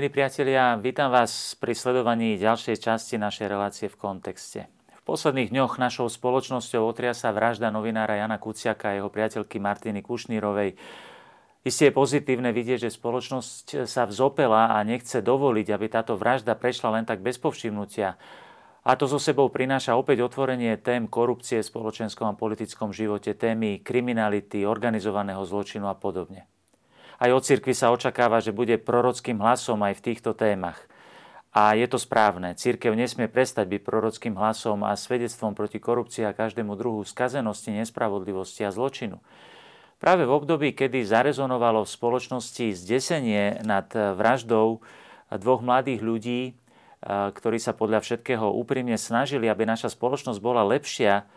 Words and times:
Milí 0.00 0.16
priatelia, 0.16 0.80
vítam 0.80 1.12
vás 1.12 1.52
pri 1.60 1.76
sledovaní 1.76 2.40
ďalšej 2.40 2.88
časti 2.88 3.20
našej 3.20 3.52
relácie 3.52 3.84
v 3.92 4.00
kontexte. 4.00 4.64
V 4.96 5.02
posledných 5.04 5.52
dňoch 5.52 5.76
našou 5.76 6.08
spoločnosťou 6.08 6.88
otriasa 6.88 7.28
vražda 7.36 7.68
novinára 7.68 8.16
Jana 8.16 8.40
Kuciaka 8.40 8.88
a 8.88 8.96
jeho 8.96 9.12
priateľky 9.12 9.60
Martiny 9.60 10.00
Kušnírovej. 10.00 10.72
Isté 11.68 11.92
je 11.92 11.92
pozitívne 11.92 12.48
vidieť, 12.48 12.88
že 12.88 12.96
spoločnosť 12.96 13.84
sa 13.84 14.08
vzopela 14.08 14.72
a 14.72 14.80
nechce 14.88 15.20
dovoliť, 15.20 15.68
aby 15.68 15.86
táto 15.92 16.16
vražda 16.16 16.56
prešla 16.56 16.96
len 16.96 17.04
tak 17.04 17.20
bez 17.20 17.36
povšimnutia. 17.36 18.16
A 18.80 18.96
to 18.96 19.04
so 19.04 19.20
sebou 19.20 19.52
prináša 19.52 20.00
opäť 20.00 20.24
otvorenie 20.24 20.80
tém 20.80 21.12
korupcie 21.12 21.60
v 21.60 21.68
spoločenskom 21.68 22.24
a 22.24 22.40
politickom 22.40 22.88
živote, 22.96 23.36
témy 23.36 23.84
kriminality, 23.84 24.64
organizovaného 24.64 25.44
zločinu 25.44 25.92
a 25.92 25.96
podobne. 26.00 26.48
Aj 27.20 27.28
od 27.28 27.44
cirkvi 27.44 27.76
sa 27.76 27.92
očakáva, 27.92 28.40
že 28.40 28.56
bude 28.56 28.80
prorockým 28.80 29.36
hlasom 29.44 29.84
aj 29.84 30.00
v 30.00 30.04
týchto 30.08 30.32
témach. 30.32 30.80
A 31.52 31.76
je 31.76 31.84
to 31.84 32.00
správne. 32.00 32.56
Církev 32.56 32.96
nesmie 32.96 33.28
prestať 33.28 33.68
byť 33.68 33.80
prorockým 33.84 34.38
hlasom 34.40 34.86
a 34.86 34.96
svedectvom 34.96 35.52
proti 35.52 35.76
korupcii 35.82 36.24
a 36.24 36.32
každému 36.32 36.78
druhu 36.80 37.04
skazenosti, 37.04 37.74
nespravodlivosti 37.74 38.64
a 38.64 38.72
zločinu. 38.72 39.20
Práve 40.00 40.24
v 40.24 40.32
období, 40.32 40.72
kedy 40.72 41.04
zarezonovalo 41.04 41.84
v 41.84 41.92
spoločnosti 41.92 42.72
zdesenie 42.72 43.60
nad 43.68 43.90
vraždou 43.92 44.80
dvoch 45.28 45.60
mladých 45.60 46.00
ľudí, 46.00 46.40
ktorí 47.04 47.58
sa 47.60 47.76
podľa 47.76 48.00
všetkého 48.00 48.48
úprimne 48.48 48.96
snažili, 48.96 49.50
aby 49.50 49.68
naša 49.68 49.92
spoločnosť 49.92 50.40
bola 50.40 50.64
lepšia, 50.64 51.28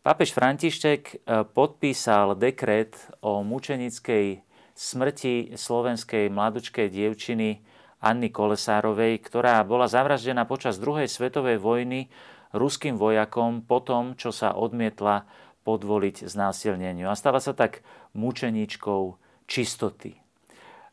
pápež 0.00 0.32
František 0.32 1.28
podpísal 1.52 2.38
dekret 2.38 2.96
o 3.18 3.42
mučenickej 3.42 4.45
smrti 4.76 5.56
slovenskej 5.56 6.28
mladučkej 6.28 6.92
dievčiny 6.92 7.64
Anny 8.04 8.28
Kolesárovej, 8.28 9.24
ktorá 9.24 9.64
bola 9.64 9.88
zavraždená 9.88 10.44
počas 10.44 10.76
druhej 10.76 11.08
svetovej 11.08 11.56
vojny 11.56 12.12
ruským 12.52 13.00
vojakom 13.00 13.64
po 13.64 13.80
tom, 13.80 14.14
čo 14.20 14.30
sa 14.30 14.52
odmietla 14.52 15.24
podvoliť 15.64 16.28
znásilneniu. 16.28 17.08
A 17.08 17.18
stala 17.18 17.40
sa 17.40 17.56
tak 17.56 17.80
mučeničkou 18.14 19.16
čistoty. 19.48 20.20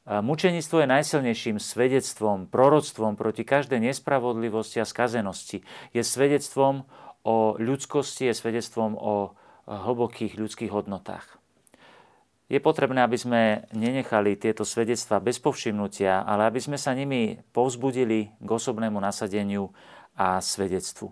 Mučenictvo 0.04 0.84
je 0.84 0.88
najsilnejším 0.88 1.64
svedectvom, 1.64 2.52
proroctvom 2.52 3.16
proti 3.16 3.48
každej 3.48 3.80
nespravodlivosti 3.80 4.84
a 4.84 4.88
skazenosti. 4.88 5.64
Je 5.96 6.04
svedectvom 6.04 6.84
o 7.24 7.56
ľudskosti, 7.56 8.28
je 8.28 8.36
svedectvom 8.36 9.00
o 9.00 9.32
hlbokých 9.64 10.36
ľudských 10.36 10.72
hodnotách. 10.76 11.43
Je 12.52 12.60
potrebné, 12.60 13.00
aby 13.00 13.16
sme 13.16 13.42
nenechali 13.72 14.36
tieto 14.36 14.68
svedectvá 14.68 15.24
bez 15.24 15.40
povšimnutia, 15.40 16.28
ale 16.28 16.52
aby 16.52 16.60
sme 16.60 16.76
sa 16.76 16.92
nimi 16.92 17.40
povzbudili 17.56 18.36
k 18.36 18.50
osobnému 18.50 19.00
nasadeniu 19.00 19.72
a 20.20 20.44
svedectvu. 20.44 21.08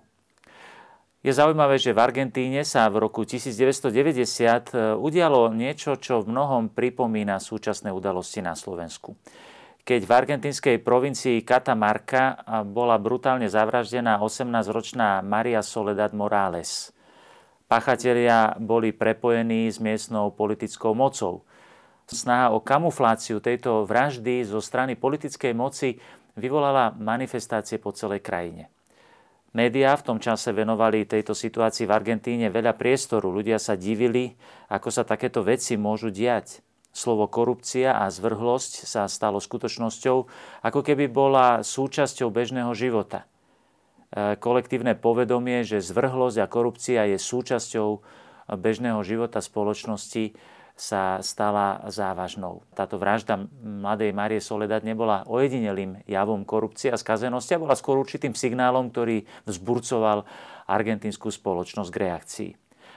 Je 1.21 1.29
zaujímavé, 1.29 1.77
že 1.77 1.93
v 1.93 2.01
Argentíne 2.01 2.65
sa 2.65 2.89
v 2.89 3.05
roku 3.05 3.21
1990 3.21 3.93
e, 3.93 4.97
udialo 4.97 5.53
niečo, 5.53 5.93
čo 6.01 6.25
v 6.25 6.33
mnohom 6.33 6.73
pripomína 6.73 7.37
súčasné 7.37 7.93
udalosti 7.93 8.41
na 8.41 8.57
Slovensku. 8.57 9.13
Keď 9.85 10.01
v 10.01 10.11
argentinskej 10.11 10.77
provincii 10.81 11.45
Catamarca 11.45 12.41
bola 12.65 12.97
brutálne 12.97 13.49
zavraždená 13.49 14.17
18-ročná 14.21 15.21
Maria 15.25 15.61
Soledad 15.61 16.13
Morales– 16.13 16.89
Pachatelia 17.71 18.51
boli 18.59 18.91
prepojení 18.91 19.71
s 19.71 19.79
miestnou 19.79 20.27
politickou 20.35 20.91
mocou. 20.91 21.47
Snaha 22.03 22.51
o 22.51 22.59
kamufláciu 22.59 23.39
tejto 23.39 23.87
vraždy 23.87 24.43
zo 24.43 24.59
strany 24.59 24.99
politickej 24.99 25.55
moci 25.55 25.95
vyvolala 26.35 26.91
manifestácie 26.99 27.79
po 27.79 27.95
celej 27.95 28.27
krajine. 28.27 28.67
Média 29.55 29.95
v 29.95 30.03
tom 30.03 30.19
čase 30.19 30.51
venovali 30.51 31.07
tejto 31.07 31.31
situácii 31.31 31.87
v 31.87 31.95
Argentíne 31.95 32.51
veľa 32.51 32.75
priestoru. 32.75 33.31
Ľudia 33.31 33.55
sa 33.55 33.79
divili, 33.79 34.35
ako 34.67 34.91
sa 34.91 35.07
takéto 35.07 35.39
veci 35.39 35.79
môžu 35.79 36.11
diať. 36.11 36.59
Slovo 36.91 37.31
korupcia 37.31 37.95
a 37.95 38.11
zvrhlosť 38.11 38.83
sa 38.83 39.07
stalo 39.07 39.39
skutočnosťou, 39.39 40.17
ako 40.59 40.79
keby 40.83 41.07
bola 41.07 41.63
súčasťou 41.63 42.35
bežného 42.35 42.75
života. 42.75 43.30
Kolektívne 44.11 44.99
povedomie, 44.99 45.63
že 45.63 45.79
zvrhlosť 45.79 46.37
a 46.43 46.51
korupcia 46.51 47.01
je 47.07 47.17
súčasťou 47.17 47.89
bežného 48.59 48.99
života 49.07 49.39
spoločnosti, 49.39 50.35
sa 50.81 51.21
stala 51.21 51.83
závažnou. 51.93 52.65
Táto 52.73 52.97
vražda 52.97 53.37
mladej 53.61 54.17
Marie 54.17 54.41
Soledad 54.41 54.81
nebola 54.81 55.21
ojedinelým 55.29 56.01
javom 56.09 56.41
korupcie 56.41 56.89
a 56.89 56.97
skazenosti 56.97 57.53
a 57.53 57.61
bola 57.61 57.77
skôr 57.77 58.01
určitým 58.01 58.33
signálom, 58.33 58.89
ktorý 58.89 59.21
vzburcoval 59.45 60.25
argentínsku 60.65 61.29
spoločnosť 61.29 61.89
k 61.93 62.01
reakcii. 62.01 62.51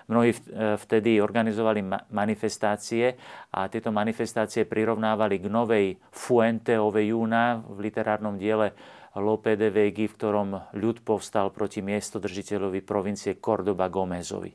Mnohí 0.04 0.32
e, 0.32 0.38
vtedy 0.80 1.20
organizovali 1.20 1.80
manifestácie 2.12 3.16
a 3.52 3.68
tieto 3.72 3.88
manifestácie 3.88 4.68
prirovnávali 4.68 5.40
k 5.40 5.46
novej 5.48 5.86
Fuente 6.12 6.76
ove 6.76 7.08
Juna 7.08 7.60
v 7.64 7.88
literárnom 7.88 8.36
diele 8.36 8.72
Lope 9.14 9.54
de 9.54 9.70
Vegi, 9.70 10.10
v 10.10 10.16
ktorom 10.18 10.74
ľud 10.74 11.06
povstal 11.06 11.54
proti 11.54 11.82
miestodržiteľovi 11.82 12.82
provincie 12.82 13.38
Cordoba 13.38 13.86
Gómezovi. 13.86 14.50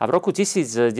A 0.00 0.02
v 0.04 0.10
roku 0.10 0.34
1991 0.34 0.92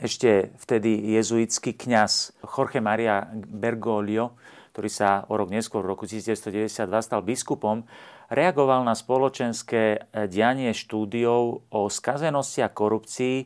ešte 0.00 0.56
vtedy 0.56 1.12
jezuitský 1.12 1.76
kňaz 1.76 2.32
Jorge 2.42 2.80
Maria 2.80 3.28
Bergoglio, 3.34 4.34
ktorý 4.72 4.88
sa 4.88 5.28
o 5.28 5.36
rok 5.36 5.52
neskôr, 5.52 5.84
v 5.84 5.92
roku 5.92 6.08
1992 6.08 6.88
stal 7.04 7.20
biskupom, 7.20 7.84
reagoval 8.32 8.86
na 8.86 8.96
spoločenské 8.96 10.08
dianie 10.30 10.72
štúdiov 10.72 11.68
o 11.68 11.80
skazenosti 11.90 12.64
a 12.64 12.72
korupcii 12.72 13.44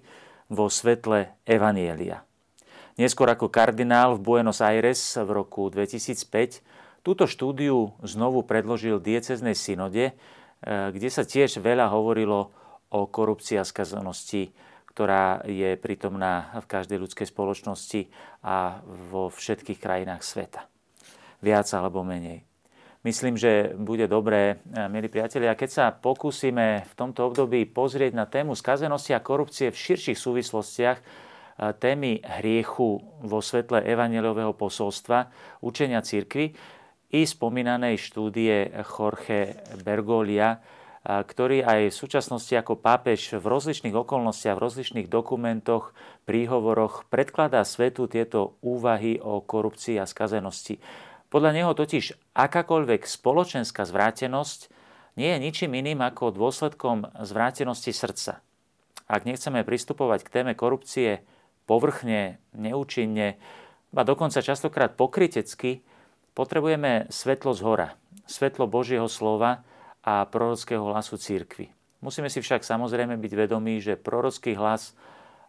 vo 0.52 0.68
svetle 0.70 1.40
Evanielia. 1.48 2.22
Neskôr 2.94 3.26
ako 3.26 3.50
kardinál 3.50 4.14
v 4.14 4.22
Buenos 4.22 4.62
Aires 4.62 5.18
v 5.18 5.26
roku 5.34 5.66
2005 5.66 6.62
túto 7.02 7.26
štúdiu 7.26 7.90
znovu 8.06 8.46
predložil 8.46 9.02
dieceznej 9.02 9.58
synode, 9.58 10.10
e, 10.10 10.12
kde 10.94 11.08
sa 11.10 11.26
tiež 11.26 11.58
veľa 11.58 11.90
hovorilo 11.90 12.54
o 12.94 13.10
korupcii 13.10 13.58
a 13.58 13.66
skazenosti, 13.66 14.54
ktorá 14.94 15.42
je 15.42 15.74
prítomná 15.74 16.54
v 16.62 16.70
každej 16.70 17.02
ľudskej 17.02 17.26
spoločnosti 17.34 18.06
a 18.46 18.78
vo 19.10 19.26
všetkých 19.26 19.82
krajinách 19.82 20.22
sveta. 20.22 20.70
Viac 21.42 21.66
alebo 21.74 22.06
menej. 22.06 22.46
Myslím, 23.02 23.34
že 23.34 23.74
bude 23.74 24.06
dobré, 24.06 24.62
e, 24.70 24.86
milí 24.86 25.10
priatelia, 25.10 25.58
keď 25.58 25.70
sa 25.74 25.84
pokúsime 25.90 26.86
v 26.86 26.92
tomto 26.94 27.26
období 27.26 27.66
pozrieť 27.66 28.14
na 28.14 28.30
tému 28.30 28.54
skazenosti 28.54 29.18
a 29.18 29.20
korupcie 29.20 29.74
v 29.74 29.82
širších 29.82 30.14
súvislostiach, 30.14 31.02
témy 31.58 32.22
hriechu 32.42 33.02
vo 33.22 33.38
svetle 33.38 33.82
evaneliového 33.82 34.52
posolstva, 34.54 35.30
učenia 35.62 36.02
církvy 36.02 36.54
i 37.14 37.20
spomínanej 37.22 37.94
štúdie 38.00 38.74
Jorge 38.82 39.54
Bergolia, 39.86 40.58
ktorý 41.04 41.60
aj 41.60 41.92
v 41.92 41.98
súčasnosti 42.00 42.56
ako 42.56 42.80
pápež 42.80 43.36
v 43.36 43.44
rozličných 43.44 43.92
okolnostiach, 43.92 44.56
v 44.56 44.64
rozličných 44.64 45.08
dokumentoch, 45.12 45.92
príhovoroch 46.24 47.04
predkladá 47.12 47.60
svetu 47.68 48.08
tieto 48.08 48.56
úvahy 48.64 49.20
o 49.20 49.44
korupcii 49.44 50.00
a 50.00 50.08
skazenosti. 50.08 50.80
Podľa 51.28 51.50
neho 51.52 51.76
totiž 51.76 52.32
akákoľvek 52.32 53.04
spoločenská 53.04 53.84
zvrátenosť 53.84 54.72
nie 55.20 55.28
je 55.28 55.38
ničím 55.38 55.76
iným 55.76 56.00
ako 56.02 56.32
dôsledkom 56.32 57.06
zvrátenosti 57.22 57.92
srdca. 57.92 58.40
Ak 59.04 59.28
nechceme 59.28 59.60
pristupovať 59.60 60.24
k 60.24 60.32
téme 60.40 60.52
korupcie 60.56 61.20
povrchne, 61.64 62.38
neúčinne, 62.52 63.40
a 63.94 64.02
dokonca 64.02 64.42
častokrát 64.42 64.98
pokrytecky, 64.98 65.86
potrebujeme 66.34 67.06
svetlo 67.08 67.54
z 67.54 67.60
hora, 67.62 67.88
svetlo 68.26 68.66
Božieho 68.66 69.06
slova 69.06 69.62
a 70.02 70.26
prorockého 70.26 70.82
hlasu 70.90 71.14
církvy. 71.14 71.70
Musíme 72.02 72.28
si 72.28 72.42
však 72.44 72.66
samozrejme 72.66 73.16
byť 73.16 73.32
vedomí, 73.32 73.80
že 73.80 73.96
prorocký 73.96 74.58
hlas 74.58 74.92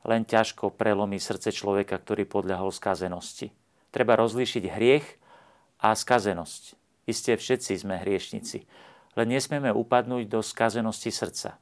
len 0.06 0.24
ťažko 0.24 0.72
prelomí 0.78 1.18
srdce 1.18 1.52
človeka, 1.52 1.98
ktorý 1.98 2.30
podľahol 2.30 2.70
skazenosti. 2.70 3.52
Treba 3.90 4.16
rozlíšiť 4.16 4.64
hriech 4.70 5.08
a 5.82 5.98
skazenosť. 5.98 6.78
Isté 7.10 7.36
všetci 7.36 7.82
sme 7.82 8.02
hriešnici, 8.02 8.64
len 9.18 9.28
nesmieme 9.28 9.74
upadnúť 9.74 10.30
do 10.30 10.40
skazenosti 10.46 11.10
srdca. 11.10 11.58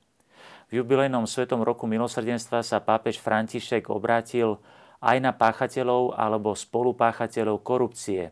V 0.71 0.79
jubilejnom 0.79 1.27
Svetom 1.27 1.63
roku 1.65 1.87
milosrdenstva 1.89 2.63
sa 2.63 2.79
pápež 2.79 3.19
František 3.19 3.91
obrátil 3.91 4.59
aj 5.03 5.17
na 5.19 5.35
páchateľov 5.35 6.15
alebo 6.15 6.55
spolupáchateľov 6.55 7.59
korupcie 7.63 8.31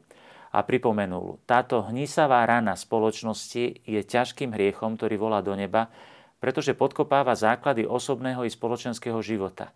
a 0.51 0.60
pripomenul, 0.68 1.39
táto 1.48 1.80
hnisavá 1.88 2.44
rana 2.44 2.75
spoločnosti 2.75 3.88
je 3.88 4.01
ťažkým 4.04 4.51
hriechom, 4.51 5.00
ktorý 5.00 5.16
volá 5.16 5.39
do 5.39 5.56
neba, 5.56 5.88
pretože 6.44 6.75
podkopáva 6.75 7.39
základy 7.39 7.88
osobného 7.88 8.44
i 8.44 8.51
spoločenského 8.51 9.19
života. 9.24 9.72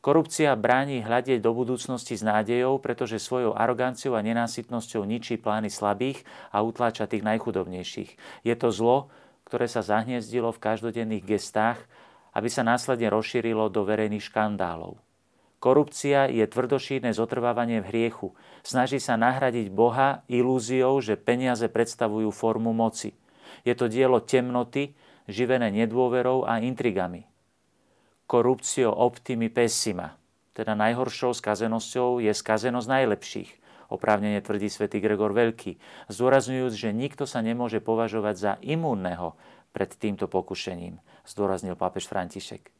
Korupcia 0.00 0.54
bráni 0.54 1.02
hľadieť 1.02 1.42
do 1.42 1.52
budúcnosti 1.52 2.14
s 2.14 2.22
nádejou, 2.22 2.78
pretože 2.78 3.20
svojou 3.20 3.56
aroganciou 3.56 4.14
a 4.14 4.22
nenásytnosťou 4.22 5.02
ničí 5.02 5.36
plány 5.36 5.68
slabých 5.68 6.22
a 6.52 6.62
utláča 6.62 7.10
tých 7.10 7.26
najchudobnejších. 7.26 8.10
Je 8.46 8.54
to 8.54 8.70
zlo, 8.70 9.10
ktoré 9.46 9.70
sa 9.70 9.80
zahniezdilo 9.80 10.50
v 10.50 10.62
každodenných 10.62 11.24
gestách, 11.24 11.80
aby 12.36 12.50
sa 12.50 12.66
následne 12.66 13.08
rozšírilo 13.08 13.70
do 13.72 13.86
verejných 13.86 14.26
škandálov. 14.26 14.98
Korupcia 15.56 16.28
je 16.28 16.44
tvrdošírne 16.44 17.14
zotrvávanie 17.16 17.80
v 17.80 17.88
hriechu. 17.88 18.36
Snaží 18.60 19.00
sa 19.00 19.16
nahradiť 19.16 19.72
Boha 19.72 20.20
ilúziou, 20.28 21.00
že 21.00 21.16
peniaze 21.16 21.64
predstavujú 21.64 22.28
formu 22.28 22.76
moci. 22.76 23.16
Je 23.64 23.72
to 23.72 23.88
dielo 23.88 24.20
temnoty, 24.20 24.92
živené 25.24 25.72
nedôverou 25.72 26.44
a 26.44 26.60
intrigami 26.60 27.24
corruptio 28.26 28.90
optimi 28.90 29.46
pessima, 29.46 30.18
teda 30.52 30.74
najhoršou 30.74 31.30
skazenosťou 31.30 32.18
je 32.18 32.34
skazenosť 32.34 32.88
najlepších, 32.90 33.50
oprávnene 33.92 34.42
tvrdí 34.42 34.70
svätý 34.70 34.98
Gregor 34.98 35.36
Veľký, 35.36 35.78
zdôrazňujúc, 36.10 36.72
že 36.72 36.90
nikto 36.96 37.24
sa 37.28 37.42
nemôže 37.42 37.78
považovať 37.82 38.34
za 38.34 38.52
imúnneho 38.62 39.38
pred 39.76 39.92
týmto 39.92 40.26
pokušením, 40.26 40.98
zdôraznil 41.28 41.76
pápež 41.76 42.08
František. 42.08 42.72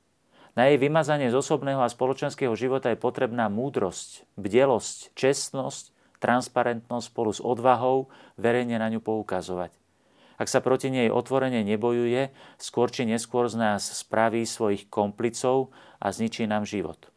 Na 0.56 0.72
jej 0.72 0.80
vymazanie 0.80 1.28
z 1.28 1.36
osobného 1.36 1.84
a 1.84 1.92
spoločenského 1.92 2.56
života 2.56 2.88
je 2.88 2.96
potrebná 2.96 3.52
múdrosť, 3.52 4.24
bdelosť, 4.40 5.12
čestnosť, 5.12 5.92
transparentnosť 6.16 7.06
spolu 7.12 7.30
s 7.36 7.44
odvahou 7.44 8.08
verejne 8.40 8.80
na 8.80 8.88
ňu 8.88 9.04
poukazovať. 9.04 9.76
Ak 10.36 10.48
sa 10.48 10.64
proti 10.64 10.92
nej 10.92 11.08
otvorene 11.08 11.64
nebojuje, 11.64 12.32
skôr 12.56 12.88
či 12.88 13.08
neskôr 13.08 13.48
z 13.48 13.56
nás 13.56 13.84
spraví 13.84 14.44
svojich 14.44 14.88
komplicov 14.88 15.72
a 16.00 16.12
zničí 16.12 16.44
nám 16.44 16.68
život. 16.68 17.08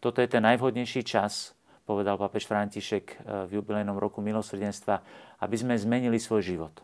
Toto 0.00 0.20
je 0.24 0.28
ten 0.28 0.44
najvhodnejší 0.44 1.04
čas, 1.04 1.56
povedal 1.84 2.18
papež 2.18 2.46
František 2.46 3.04
eh, 3.10 3.16
v 3.48 3.60
jubilejnom 3.60 3.98
roku 3.98 4.24
milosrdenstva, 4.24 5.02
aby 5.42 5.56
sme 5.58 5.74
zmenili 5.78 6.16
svoj 6.16 6.42
život. 6.42 6.74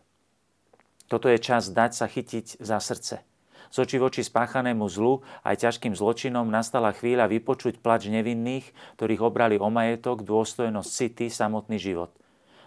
Toto 1.09 1.25
je 1.25 1.41
čas 1.41 1.73
dať 1.73 1.91
sa 1.97 2.05
chytiť 2.05 2.61
za 2.61 2.77
srdce. 2.77 3.25
Z 3.69 3.77
očí 3.77 4.01
voči 4.01 4.25
spáchanému 4.25 4.85
zlu 4.89 5.21
aj 5.45 5.61
ťažkým 5.61 5.93
zločinom 5.93 6.49
nastala 6.49 6.89
chvíľa 6.89 7.29
vypočuť 7.29 7.81
plač 7.81 8.09
nevinných, 8.09 8.65
ktorých 8.97 9.21
obrali 9.21 9.61
o 9.61 9.69
majetok, 9.69 10.25
dôstojnosť 10.25 10.89
city, 10.89 11.27
samotný 11.29 11.77
život– 11.77 12.09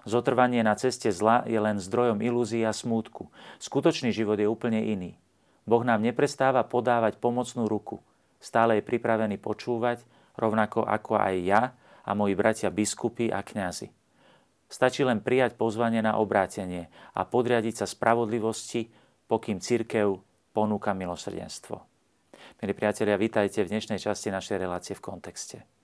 Zotrvanie 0.03 0.67
na 0.67 0.75
ceste 0.75 1.15
zla 1.15 1.47
je 1.47 1.55
len 1.55 1.79
zdrojom 1.79 2.19
ilúzií 2.19 2.67
a 2.67 2.75
smútku. 2.75 3.31
Skutočný 3.63 4.11
život 4.11 4.35
je 4.35 4.51
úplne 4.51 4.83
iný. 4.83 5.15
Boh 5.63 5.87
nám 5.87 6.03
neprestáva 6.03 6.67
podávať 6.67 7.23
pomocnú 7.23 7.71
ruku. 7.71 8.03
Stále 8.43 8.83
je 8.83 8.87
pripravený 8.87 9.39
počúvať, 9.39 10.03
rovnako 10.35 10.83
ako 10.83 11.23
aj 11.23 11.35
ja 11.47 11.63
a 12.07 12.11
moji 12.15 12.35
bratia 12.35 12.69
biskupy 12.73 13.31
a 13.31 13.43
kňazi. 13.43 13.91
Stačí 14.73 15.05
len 15.05 15.21
prijať 15.21 15.61
pozvanie 15.61 16.01
na 16.01 16.17
obrátenie 16.17 16.89
a 17.13 17.29
podriadiť 17.29 17.85
sa 17.85 17.87
spravodlivosti, 17.87 18.89
pokým 19.29 19.61
církev 19.61 20.17
ponúka 20.57 20.97
milosrdenstvo. 20.97 21.77
Milí 22.61 22.73
priatelia, 22.73 23.21
vítajte 23.21 23.65
v 23.65 23.71
dnešnej 23.73 24.01
časti 24.01 24.33
našej 24.33 24.57
relácie 24.57 24.95
v 24.97 25.05
kontexte. 25.05 25.82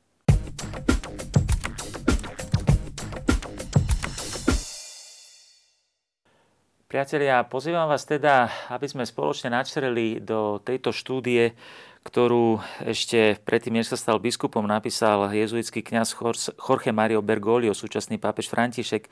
Priatelia, 6.88 7.44
pozývam 7.44 7.84
vás 7.84 8.08
teda, 8.08 8.48
aby 8.72 8.88
sme 8.88 9.04
spoločne 9.04 9.52
načreli 9.52 10.24
do 10.24 10.56
tejto 10.56 10.88
štúdie, 10.88 11.52
ktorú 12.00 12.64
ešte 12.80 13.36
predtým, 13.44 13.76
než 13.76 13.92
sa 13.92 14.00
stal 14.00 14.16
biskupom, 14.16 14.64
napísal 14.64 15.28
jezuitský 15.28 15.84
kňaz 15.84 16.16
Jorge 16.56 16.88
Mario 16.96 17.20
Bergoglio, 17.20 17.76
súčasný 17.76 18.16
pápež 18.16 18.48
František, 18.48 19.04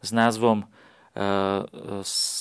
s 0.00 0.08
názvom 0.08 0.64
e, 0.64 0.66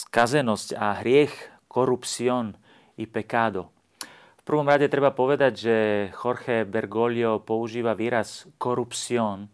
Skazenosť 0.07 0.79
a 0.79 1.03
hriech, 1.03 1.35
korupcion 1.67 2.55
i 2.95 3.03
pecado. 3.11 3.67
V 4.39 4.43
prvom 4.47 4.71
rade 4.71 4.87
treba 4.87 5.11
povedať, 5.11 5.53
že 5.59 5.75
Jorge 6.15 6.63
Bergoglio 6.63 7.43
používa 7.43 7.91
výraz 7.91 8.47
korupcion. 8.55 9.43
E, 9.43 9.47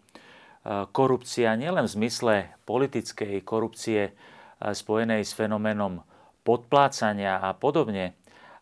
korupcia 0.93 1.57
nielen 1.57 1.89
v 1.89 1.93
zmysle 2.05 2.53
politickej 2.69 3.41
korupcie, 3.41 4.13
spojenej 4.71 5.27
s 5.27 5.35
fenoménom 5.35 6.07
podplácania 6.47 7.43
a 7.43 7.51
podobne, 7.51 8.15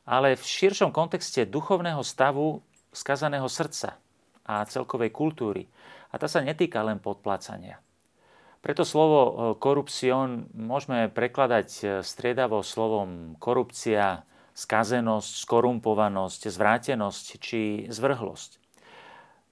ale 0.10 0.34
v 0.34 0.42
širšom 0.42 0.90
kontexte 0.90 1.46
duchovného 1.46 2.02
stavu 2.02 2.66
skazaného 2.90 3.46
srdca 3.46 4.02
a 4.42 4.66
celkovej 4.66 5.14
kultúry. 5.14 5.70
A 6.10 6.18
tá 6.18 6.26
sa 6.26 6.42
netýka 6.42 6.82
len 6.82 6.98
podplácania. 6.98 7.78
Preto 8.62 8.86
slovo 8.86 9.20
e, 9.26 9.32
korupcion 9.58 10.46
môžeme 10.54 11.10
prekladať 11.10 11.68
e, 11.82 11.84
striedavo 12.06 12.62
slovom 12.62 13.34
korupcia, 13.42 14.22
skazenosť, 14.54 15.32
skorumpovanosť, 15.42 16.42
zvrátenosť 16.52 17.26
či 17.42 17.62
zvrhlosť. 17.90 18.62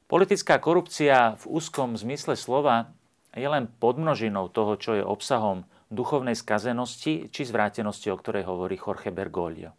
Politická 0.06 0.62
korupcia 0.62 1.38
v 1.42 1.44
úzkom 1.50 1.98
zmysle 1.98 2.38
slova 2.38 2.94
je 3.34 3.45
len 3.45 3.69
podmnožinou 3.81 4.50
toho, 4.50 4.78
čo 4.78 4.98
je 4.98 5.06
obsahom 5.06 5.66
duchovnej 5.89 6.38
skazenosti 6.38 7.27
či 7.33 7.41
zvrátenosti, 7.45 8.13
o 8.13 8.18
ktorej 8.18 8.45
hovorí 8.45 8.77
Jorge 8.77 9.09
Bergoglio. 9.09 9.74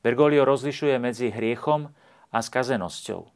Bergoglio 0.00 0.48
rozlišuje 0.48 0.96
medzi 0.96 1.28
hriechom 1.28 1.92
a 2.32 2.38
skazenosťou. 2.40 3.28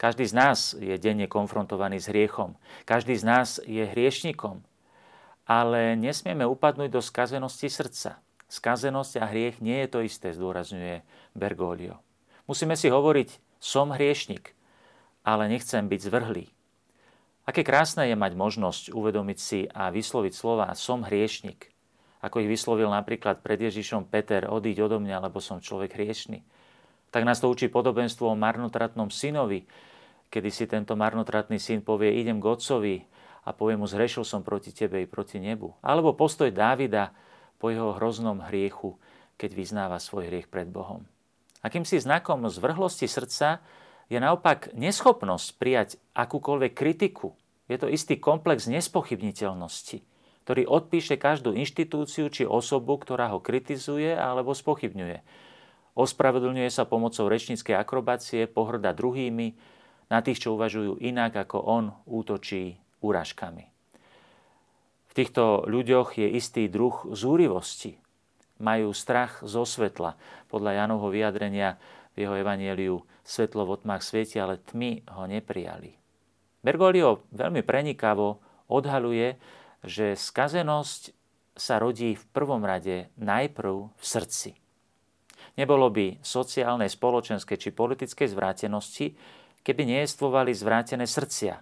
Každý 0.00 0.24
z 0.24 0.34
nás 0.34 0.58
je 0.80 0.96
denne 0.96 1.28
konfrontovaný 1.28 2.00
s 2.00 2.08
hriechom. 2.08 2.56
Každý 2.88 3.20
z 3.20 3.24
nás 3.24 3.60
je 3.68 3.84
hriešnikom. 3.84 4.64
Ale 5.44 5.92
nesmieme 5.96 6.48
upadnúť 6.48 6.88
do 6.88 7.04
skazenosti 7.04 7.68
srdca. 7.68 8.16
Skazenosť 8.48 9.20
a 9.20 9.28
hriech 9.28 9.60
nie 9.60 9.76
je 9.84 9.88
to 9.92 10.00
isté, 10.00 10.32
zdôrazňuje 10.32 11.04
Bergoglio. 11.36 12.00
Musíme 12.48 12.74
si 12.74 12.88
hovoriť, 12.88 13.60
som 13.60 13.92
hriešnik, 13.92 14.56
ale 15.22 15.46
nechcem 15.52 15.86
byť 15.86 16.00
zvrhlý. 16.00 16.48
Aké 17.50 17.66
krásne 17.66 18.06
je 18.06 18.14
mať 18.14 18.38
možnosť 18.38 18.94
uvedomiť 18.94 19.38
si 19.42 19.66
a 19.66 19.90
vysloviť 19.90 20.30
slova 20.38 20.70
som 20.78 21.02
hriešnik. 21.02 21.74
Ako 22.22 22.46
ich 22.46 22.46
vyslovil 22.46 22.86
napríklad 22.86 23.42
pred 23.42 23.58
Ježišom 23.58 24.06
Peter, 24.06 24.46
odíď 24.46 24.86
odo 24.86 25.02
mňa, 25.02 25.26
lebo 25.26 25.42
som 25.42 25.58
človek 25.58 25.98
hriešný. 25.98 26.46
Tak 27.10 27.26
nás 27.26 27.42
to 27.42 27.50
učí 27.50 27.66
podobenstvo 27.66 28.30
o 28.30 28.38
marnotratnom 28.38 29.10
synovi, 29.10 29.66
kedy 30.30 30.46
si 30.46 30.70
tento 30.70 30.94
marnotratný 30.94 31.58
syn 31.58 31.82
povie, 31.82 32.22
idem 32.22 32.38
k 32.38 32.54
otcovi 32.54 32.96
a 33.42 33.50
povie 33.50 33.74
mu, 33.74 33.90
zhrešil 33.90 34.22
som 34.22 34.46
proti 34.46 34.70
tebe 34.70 35.02
i 35.02 35.10
proti 35.10 35.42
nebu. 35.42 35.74
Alebo 35.82 36.14
postoj 36.14 36.54
Dávida 36.54 37.10
po 37.58 37.74
jeho 37.74 37.98
hroznom 37.98 38.46
hriechu, 38.46 38.94
keď 39.34 39.50
vyznáva 39.58 39.98
svoj 39.98 40.30
hriech 40.30 40.46
pred 40.46 40.70
Bohom. 40.70 41.02
Akýmsi 41.66 41.98
znakom 41.98 42.46
zvrhlosti 42.46 43.10
srdca 43.10 43.58
je 44.10 44.18
naopak 44.18 44.74
neschopnosť 44.74 45.48
prijať 45.56 45.88
akúkoľvek 46.18 46.72
kritiku. 46.74 47.39
Je 47.70 47.78
to 47.78 47.86
istý 47.86 48.18
komplex 48.18 48.66
nespochybniteľnosti, 48.66 50.02
ktorý 50.42 50.66
odpíše 50.66 51.14
každú 51.14 51.54
inštitúciu 51.54 52.26
či 52.26 52.42
osobu, 52.42 52.98
ktorá 52.98 53.30
ho 53.30 53.38
kritizuje 53.38 54.10
alebo 54.10 54.58
spochybňuje. 54.58 55.22
Ospravedlňuje 55.94 56.66
sa 56.66 56.82
pomocou 56.82 57.30
rečníckej 57.30 57.78
akrobácie, 57.78 58.50
pohrda 58.50 58.90
druhými, 58.90 59.54
na 60.10 60.18
tých, 60.18 60.42
čo 60.42 60.58
uvažujú 60.58 60.98
inak 60.98 61.46
ako 61.46 61.58
on, 61.62 61.84
útočí 62.10 62.74
úražkami. 62.98 63.70
V 65.10 65.12
týchto 65.14 65.62
ľuďoch 65.70 66.18
je 66.18 66.26
istý 66.26 66.66
druh 66.66 67.06
zúrivosti. 67.14 68.02
Majú 68.58 68.90
strach 68.90 69.46
zo 69.46 69.62
svetla. 69.62 70.18
Podľa 70.50 70.82
Janovho 70.82 71.14
vyjadrenia 71.14 71.78
v 72.18 72.26
jeho 72.26 72.34
evanieliu 72.34 73.06
svetlo 73.22 73.62
v 73.62 73.78
otmách 73.78 74.02
svieti, 74.02 74.42
ale 74.42 74.58
tmy 74.58 75.06
ho 75.14 75.30
neprijali. 75.30 75.99
Bergoglio 76.60 77.24
veľmi 77.32 77.64
prenikavo 77.64 78.40
odhaluje, 78.68 79.40
že 79.80 80.12
skazenosť 80.12 81.16
sa 81.56 81.80
rodí 81.80 82.16
v 82.16 82.24
prvom 82.30 82.62
rade 82.64 83.08
najprv 83.16 83.92
v 83.92 84.04
srdci. 84.04 84.50
Nebolo 85.56 85.88
by 85.90 86.20
sociálnej, 86.20 86.88
spoločenskej 86.92 87.56
či 87.58 87.70
politickej 87.72 88.28
zvrátenosti, 88.30 89.16
keby 89.60 89.82
nejestvovali 89.88 90.52
zvrátené 90.56 91.04
srdcia. 91.04 91.60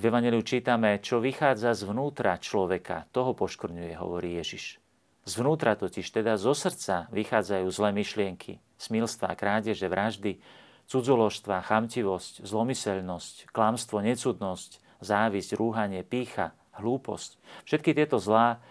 V 0.00 0.02
Evangeliu 0.08 0.42
čítame, 0.42 0.98
čo 0.98 1.22
vychádza 1.22 1.76
zvnútra 1.78 2.40
človeka, 2.40 3.06
toho 3.14 3.36
poškrňuje, 3.38 3.92
hovorí 3.96 4.34
Ježiš. 4.40 4.82
Zvnútra 5.22 5.78
totiž, 5.78 6.02
teda 6.10 6.34
zo 6.34 6.50
srdca, 6.56 7.06
vychádzajú 7.14 7.66
zlé 7.70 7.94
myšlienky, 7.94 8.58
smilstva, 8.82 9.38
krádeže, 9.38 9.86
vraždy, 9.86 10.42
cudzoložstva, 10.90 11.64
chamtivosť, 11.64 12.46
zlomyselnosť, 12.46 13.50
klamstvo, 13.50 14.02
necudnosť, 14.02 15.00
závisť, 15.02 15.58
rúhanie, 15.58 16.02
pícha, 16.06 16.54
hlúposť. 16.78 17.36
Všetky 17.68 17.92
tieto 17.92 18.16
zlá 18.22 18.62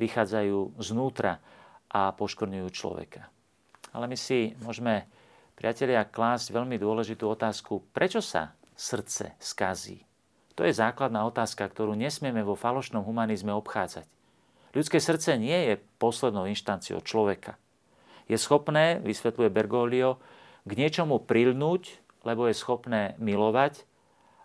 vychádzajú 0.00 0.80
znútra 0.80 1.42
a 1.90 2.14
poškorňujú 2.14 2.68
človeka. 2.72 3.28
Ale 3.90 4.06
my 4.06 4.14
si 4.14 4.54
môžeme 4.62 5.10
priatelia, 5.58 6.06
klásť 6.06 6.54
veľmi 6.54 6.78
dôležitú 6.78 7.26
otázku, 7.26 7.84
prečo 7.90 8.22
sa 8.22 8.54
srdce 8.78 9.34
skazí? 9.42 10.06
To 10.54 10.64
je 10.64 10.76
základná 10.76 11.24
otázka, 11.26 11.66
ktorú 11.66 11.96
nesmieme 11.96 12.44
vo 12.44 12.56
falošnom 12.56 13.02
humanizme 13.04 13.52
obchádzať. 13.56 14.06
Ľudské 14.70 15.02
srdce 15.02 15.34
nie 15.34 15.72
je 15.72 15.82
poslednou 15.98 16.46
inštanciou 16.46 17.02
človeka. 17.02 17.58
Je 18.30 18.38
schopné, 18.38 19.02
vysvetľuje 19.02 19.50
Bergoglio, 19.50 20.22
k 20.64 20.70
niečomu 20.76 21.22
prilnúť, 21.22 22.00
lebo 22.24 22.48
je 22.48 22.54
schopné 22.56 23.16
milovať 23.16 23.84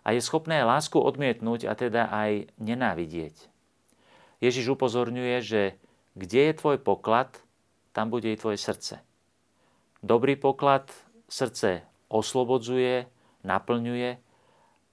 a 0.06 0.14
je 0.14 0.20
schopné 0.22 0.62
lásku 0.62 0.96
odmietnúť 0.96 1.68
a 1.68 1.74
teda 1.76 2.08
aj 2.08 2.48
nenávidieť. 2.62 3.36
Ježiš 4.40 4.76
upozorňuje, 4.76 5.36
že 5.42 5.62
kde 6.16 6.52
je 6.52 6.58
tvoj 6.58 6.78
poklad, 6.80 7.32
tam 7.92 8.12
bude 8.12 8.28
i 8.28 8.40
tvoje 8.40 8.60
srdce. 8.60 9.00
Dobrý 10.04 10.36
poklad 10.36 10.92
srdce 11.28 11.82
oslobodzuje, 12.08 13.08
naplňuje 13.42 14.10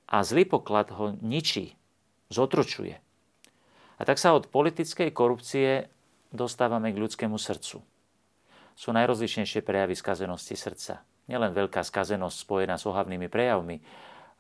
a 0.10 0.18
zlý 0.24 0.44
poklad 0.50 0.92
ho 0.92 1.16
ničí, 1.22 1.78
zotročuje. 2.34 3.00
A 4.00 4.02
tak 4.04 4.18
sa 4.18 4.34
od 4.34 4.50
politickej 4.50 5.14
korupcie 5.14 5.88
dostávame 6.34 6.90
k 6.92 7.00
ľudskému 7.00 7.38
srdcu. 7.38 7.86
Sú 8.74 8.90
najrozličnejšie 8.90 9.62
prejavy 9.62 9.94
skazenosti 9.94 10.58
srdca. 10.58 11.06
Nielen 11.32 11.56
veľká 11.56 11.82
skazenosť 11.82 12.36
spojená 12.36 12.76
s 12.76 12.84
ohavnými 12.84 13.32
prejavmi, 13.32 13.80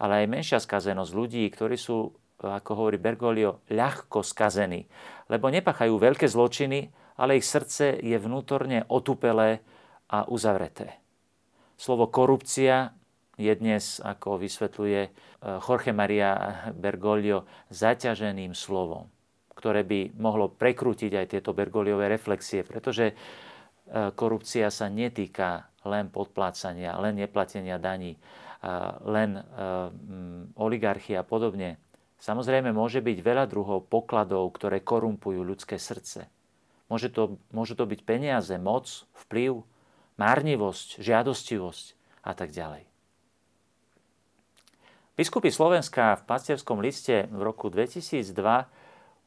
ale 0.03 0.23
aj 0.23 0.31
menšia 0.31 0.59
skazenosť 0.59 1.11
ľudí, 1.15 1.47
ktorí 1.47 1.79
sú, 1.79 2.11
ako 2.43 2.71
hovorí 2.75 2.99
Bergoglio, 2.99 3.63
ľahko 3.71 4.19
skazení, 4.19 4.83
lebo 5.31 5.47
nepachajú 5.47 5.95
veľké 5.95 6.27
zločiny, 6.27 6.91
ale 7.15 7.39
ich 7.39 7.47
srdce 7.47 8.03
je 8.03 8.17
vnútorne 8.19 8.83
otupelé 8.91 9.63
a 10.11 10.27
uzavreté. 10.27 10.99
Slovo 11.79 12.11
korupcia 12.11 12.93
je 13.39 13.53
dnes, 13.55 13.97
ako 14.03 14.37
vysvetľuje 14.37 15.01
eh, 15.03 15.11
Jorge 15.63 15.95
Maria 15.95 16.61
Bergoglio, 16.75 17.49
zaťaženým 17.73 18.53
slovom, 18.53 19.09
ktoré 19.57 19.81
by 19.81 20.19
mohlo 20.19 20.51
prekrútiť 20.53 21.11
aj 21.17 21.25
tieto 21.37 21.55
Bergoliové 21.55 22.11
reflexie, 22.11 22.61
pretože 22.61 23.17
korupcia 23.93 24.73
sa 24.73 24.89
netýka 24.89 25.69
len 25.85 26.09
podplácania, 26.09 26.97
len 26.97 27.19
neplatenia 27.19 27.77
daní, 27.77 28.17
len 29.03 29.31
eh, 29.35 29.43
mm, 29.91 30.55
oligarchia 30.55 31.21
a 31.21 31.27
podobne. 31.27 31.75
Samozrejme, 32.23 32.71
môže 32.71 33.03
byť 33.03 33.17
veľa 33.19 33.45
druhov 33.51 33.91
pokladov, 33.91 34.47
ktoré 34.55 34.79
korumpujú 34.79 35.43
ľudské 35.43 35.75
srdce. 35.75 36.31
Môže 36.87 37.11
to, 37.11 37.35
môže 37.51 37.75
to 37.75 37.83
byť 37.83 37.99
peniaze, 38.07 38.55
moc, 38.55 38.87
vplyv, 39.27 39.59
márnivosť, 40.15 41.03
žiadostivosť 41.03 41.85
a 42.23 42.31
tak 42.31 42.55
ďalej. 42.55 42.87
Biskupy 45.19 45.51
Slovenska 45.51 46.15
v 46.15 46.23
pastierskom 46.25 46.79
liste 46.79 47.27
v 47.27 47.41
roku 47.43 47.67
2002 47.67 48.31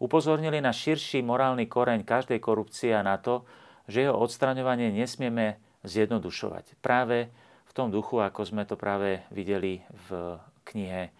upozornili 0.01 0.59
na 0.65 0.73
širší 0.73 1.21
morálny 1.21 1.69
koreň 1.69 2.01
každej 2.03 2.41
korupcie 2.41 2.97
a 2.97 3.05
na 3.05 3.21
to, 3.21 3.45
že 3.87 4.07
jeho 4.07 4.17
odstraňovanie 4.19 4.91
nesmieme 4.91 5.59
zjednodušovať. 5.87 6.79
Práve 6.83 7.31
v 7.67 7.73
tom 7.73 7.91
duchu, 7.91 8.19
ako 8.19 8.43
sme 8.43 8.67
to 8.67 8.75
práve 8.75 9.23
videli 9.31 9.83
v 10.11 10.39
knihe 10.67 11.03
eh, 11.07 11.11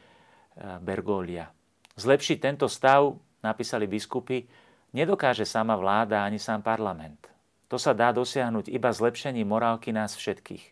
Bergolia. 0.83 1.51
Zlepšiť 1.97 2.39
tento 2.43 2.67
stav, 2.69 3.17
napísali 3.41 3.89
biskupy, 3.89 4.45
nedokáže 4.93 5.49
sama 5.49 5.79
vláda 5.79 6.27
ani 6.27 6.37
sám 6.37 6.61
parlament. 6.61 7.31
To 7.67 7.81
sa 7.81 7.97
dá 7.97 8.15
dosiahnuť 8.15 8.71
iba 8.71 8.95
zlepšením 8.95 9.49
morálky 9.49 9.91
nás 9.91 10.15
všetkých. 10.15 10.65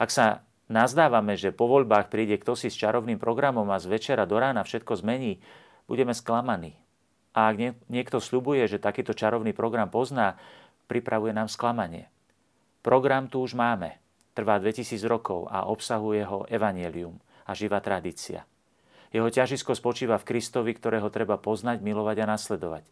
Ak 0.00 0.08
sa 0.08 0.46
nazdávame, 0.72 1.36
že 1.36 1.52
po 1.52 1.68
voľbách 1.68 2.08
príde 2.08 2.40
kto 2.40 2.56
si 2.56 2.72
s 2.72 2.80
čarovným 2.80 3.20
programom 3.20 3.68
a 3.68 3.76
z 3.76 3.92
večera 3.92 4.24
do 4.24 4.40
rána 4.40 4.64
všetko 4.64 4.96
zmení, 5.04 5.44
budeme 5.84 6.16
sklamaní. 6.16 6.80
A 7.32 7.52
ak 7.52 7.88
niekto 7.88 8.20
sľubuje, 8.20 8.68
že 8.68 8.80
takýto 8.80 9.16
čarovný 9.16 9.56
program 9.56 9.88
pozná, 9.88 10.36
pripravuje 10.92 11.32
nám 11.32 11.48
sklamanie. 11.48 12.12
Program 12.84 13.32
tu 13.32 13.40
už 13.40 13.56
máme. 13.56 13.96
Trvá 14.36 14.60
2000 14.60 15.00
rokov 15.08 15.48
a 15.48 15.64
obsahuje 15.64 16.20
ho 16.28 16.44
evanielium 16.52 17.16
a 17.48 17.56
živá 17.56 17.80
tradícia. 17.80 18.44
Jeho 19.08 19.28
ťažisko 19.32 19.72
spočíva 19.72 20.20
v 20.20 20.28
Kristovi, 20.28 20.76
ktorého 20.76 21.08
treba 21.08 21.40
poznať, 21.40 21.80
milovať 21.80 22.16
a 22.24 22.26
nasledovať. 22.36 22.84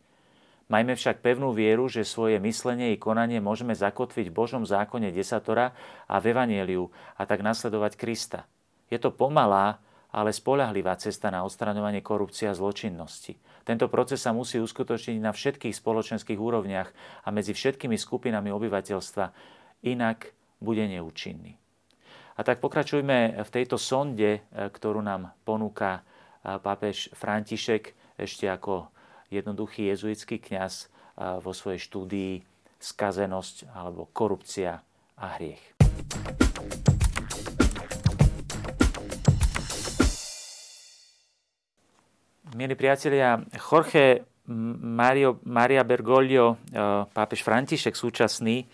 Majme 0.72 0.94
však 0.96 1.20
pevnú 1.20 1.52
vieru, 1.52 1.90
že 1.92 2.08
svoje 2.08 2.40
myslenie 2.40 2.94
i 2.94 3.00
konanie 3.00 3.42
môžeme 3.42 3.76
zakotviť 3.76 4.30
v 4.30 4.36
Božom 4.36 4.62
zákone 4.64 5.12
desatora 5.12 5.76
a 6.08 6.16
v 6.22 6.32
Evangeliu 6.32 6.88
a 7.20 7.28
tak 7.28 7.44
nasledovať 7.44 8.00
Krista. 8.00 8.48
Je 8.88 8.96
to 8.96 9.12
pomalá, 9.12 9.82
ale 10.14 10.30
spolahlivá 10.32 10.94
cesta 10.96 11.28
na 11.28 11.42
odstraňovanie 11.42 12.00
korupcie 12.00 12.46
a 12.48 12.54
zločinnosti. 12.54 13.36
Tento 13.70 13.86
proces 13.86 14.18
sa 14.18 14.34
musí 14.34 14.58
uskutočniť 14.58 15.22
na 15.22 15.30
všetkých 15.30 15.70
spoločenských 15.70 16.34
úrovniach 16.34 16.90
a 17.22 17.30
medzi 17.30 17.54
všetkými 17.54 17.94
skupinami 17.94 18.50
obyvateľstva, 18.50 19.30
inak 19.86 20.34
bude 20.58 20.90
neúčinný. 20.90 21.54
A 22.34 22.42
tak 22.42 22.58
pokračujme 22.58 23.38
v 23.38 23.50
tejto 23.54 23.78
sonde, 23.78 24.42
ktorú 24.50 25.06
nám 25.06 25.38
ponúka 25.46 26.02
pápež 26.42 27.14
František 27.14 27.94
ešte 28.18 28.50
ako 28.50 28.90
jednoduchý 29.30 29.86
jezuitský 29.94 30.42
kňaz 30.42 30.90
vo 31.38 31.54
svojej 31.54 31.78
štúdii 31.78 32.42
skazenosť 32.74 33.70
alebo 33.70 34.10
korupcia 34.10 34.82
a 35.14 35.26
hriech. 35.38 35.62
Milí 42.50 42.74
priatelia, 42.74 43.38
Jorge 43.54 44.26
Mario, 44.50 45.38
Maria 45.46 45.86
Bergoglio, 45.86 46.58
pápež 47.14 47.46
František 47.46 47.94
súčasný, 47.94 48.66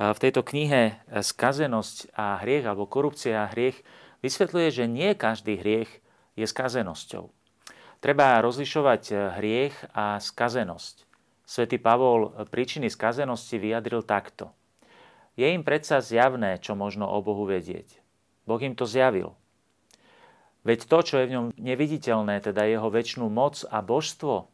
v 0.00 0.18
tejto 0.18 0.40
knihe 0.40 0.96
Skazenosť 1.12 2.16
a 2.16 2.40
hriech 2.40 2.64
alebo 2.64 2.88
korupcia 2.88 3.44
a 3.44 3.50
hriech 3.52 3.76
vysvetľuje, 4.24 4.68
že 4.72 4.84
nie 4.88 5.12
každý 5.12 5.60
hriech 5.60 6.00
je 6.32 6.48
skazenosťou. 6.48 7.28
Treba 8.00 8.40
rozlišovať 8.40 9.02
eh, 9.12 9.16
hriech 9.36 9.76
a 9.92 10.16
skazenosť. 10.16 11.04
Svetý 11.44 11.76
Pavol 11.76 12.32
príčiny 12.48 12.88
skazenosti 12.88 13.60
vyjadril 13.60 14.00
takto. 14.00 14.54
Je 15.36 15.50
im 15.50 15.60
predsa 15.66 16.00
zjavné, 16.00 16.62
čo 16.62 16.72
možno 16.72 17.10
o 17.10 17.18
Bohu 17.20 17.44
vedieť. 17.44 18.00
Boh 18.48 18.60
im 18.62 18.72
to 18.72 18.88
zjavil. 18.88 19.39
Veď 20.60 20.84
to, 20.84 20.98
čo 21.00 21.14
je 21.20 21.28
v 21.28 21.34
ňom 21.34 21.46
neviditeľné, 21.56 22.44
teda 22.44 22.68
jeho 22.68 22.92
väčšnú 22.92 23.32
moc 23.32 23.64
a 23.64 23.80
božstvo, 23.80 24.52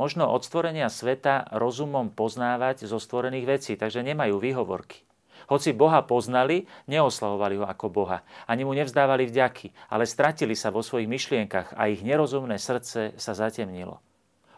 možno 0.00 0.24
od 0.32 0.40
stvorenia 0.48 0.88
sveta 0.88 1.52
rozumom 1.52 2.08
poznávať 2.08 2.88
zo 2.88 2.96
stvorených 2.96 3.46
vecí, 3.46 3.72
takže 3.76 4.00
nemajú 4.00 4.40
výhovorky. 4.40 5.04
Hoci 5.50 5.74
Boha 5.74 6.00
poznali, 6.06 6.70
neoslavovali 6.86 7.60
ho 7.60 7.66
ako 7.66 7.86
Boha, 7.92 8.24
ani 8.46 8.62
mu 8.64 8.72
nevzdávali 8.72 9.28
vďaky, 9.28 9.92
ale 9.92 10.08
stratili 10.08 10.56
sa 10.56 10.72
vo 10.72 10.80
svojich 10.80 11.10
myšlienkach 11.10 11.74
a 11.76 11.90
ich 11.90 12.00
nerozumné 12.00 12.56
srdce 12.56 13.12
sa 13.18 13.32
zatemnilo. 13.34 14.00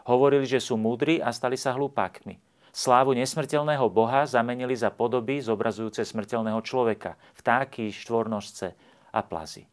Hovorili, 0.05 0.45
že 0.45 0.61
sú 0.61 0.77
múdri 0.77 1.17
a 1.17 1.33
stali 1.33 1.57
sa 1.57 1.73
hlupákmi. 1.73 2.37
Slávu 2.69 3.17
nesmrteľného 3.17 3.87
Boha 3.89 4.27
zamenili 4.29 4.77
za 4.77 4.93
podoby 4.93 5.41
zobrazujúce 5.41 6.05
smrteľného 6.05 6.59
človeka, 6.61 7.17
vtáky, 7.33 7.89
štvornožce 7.89 8.75
a 9.09 9.19
plazy. 9.25 9.65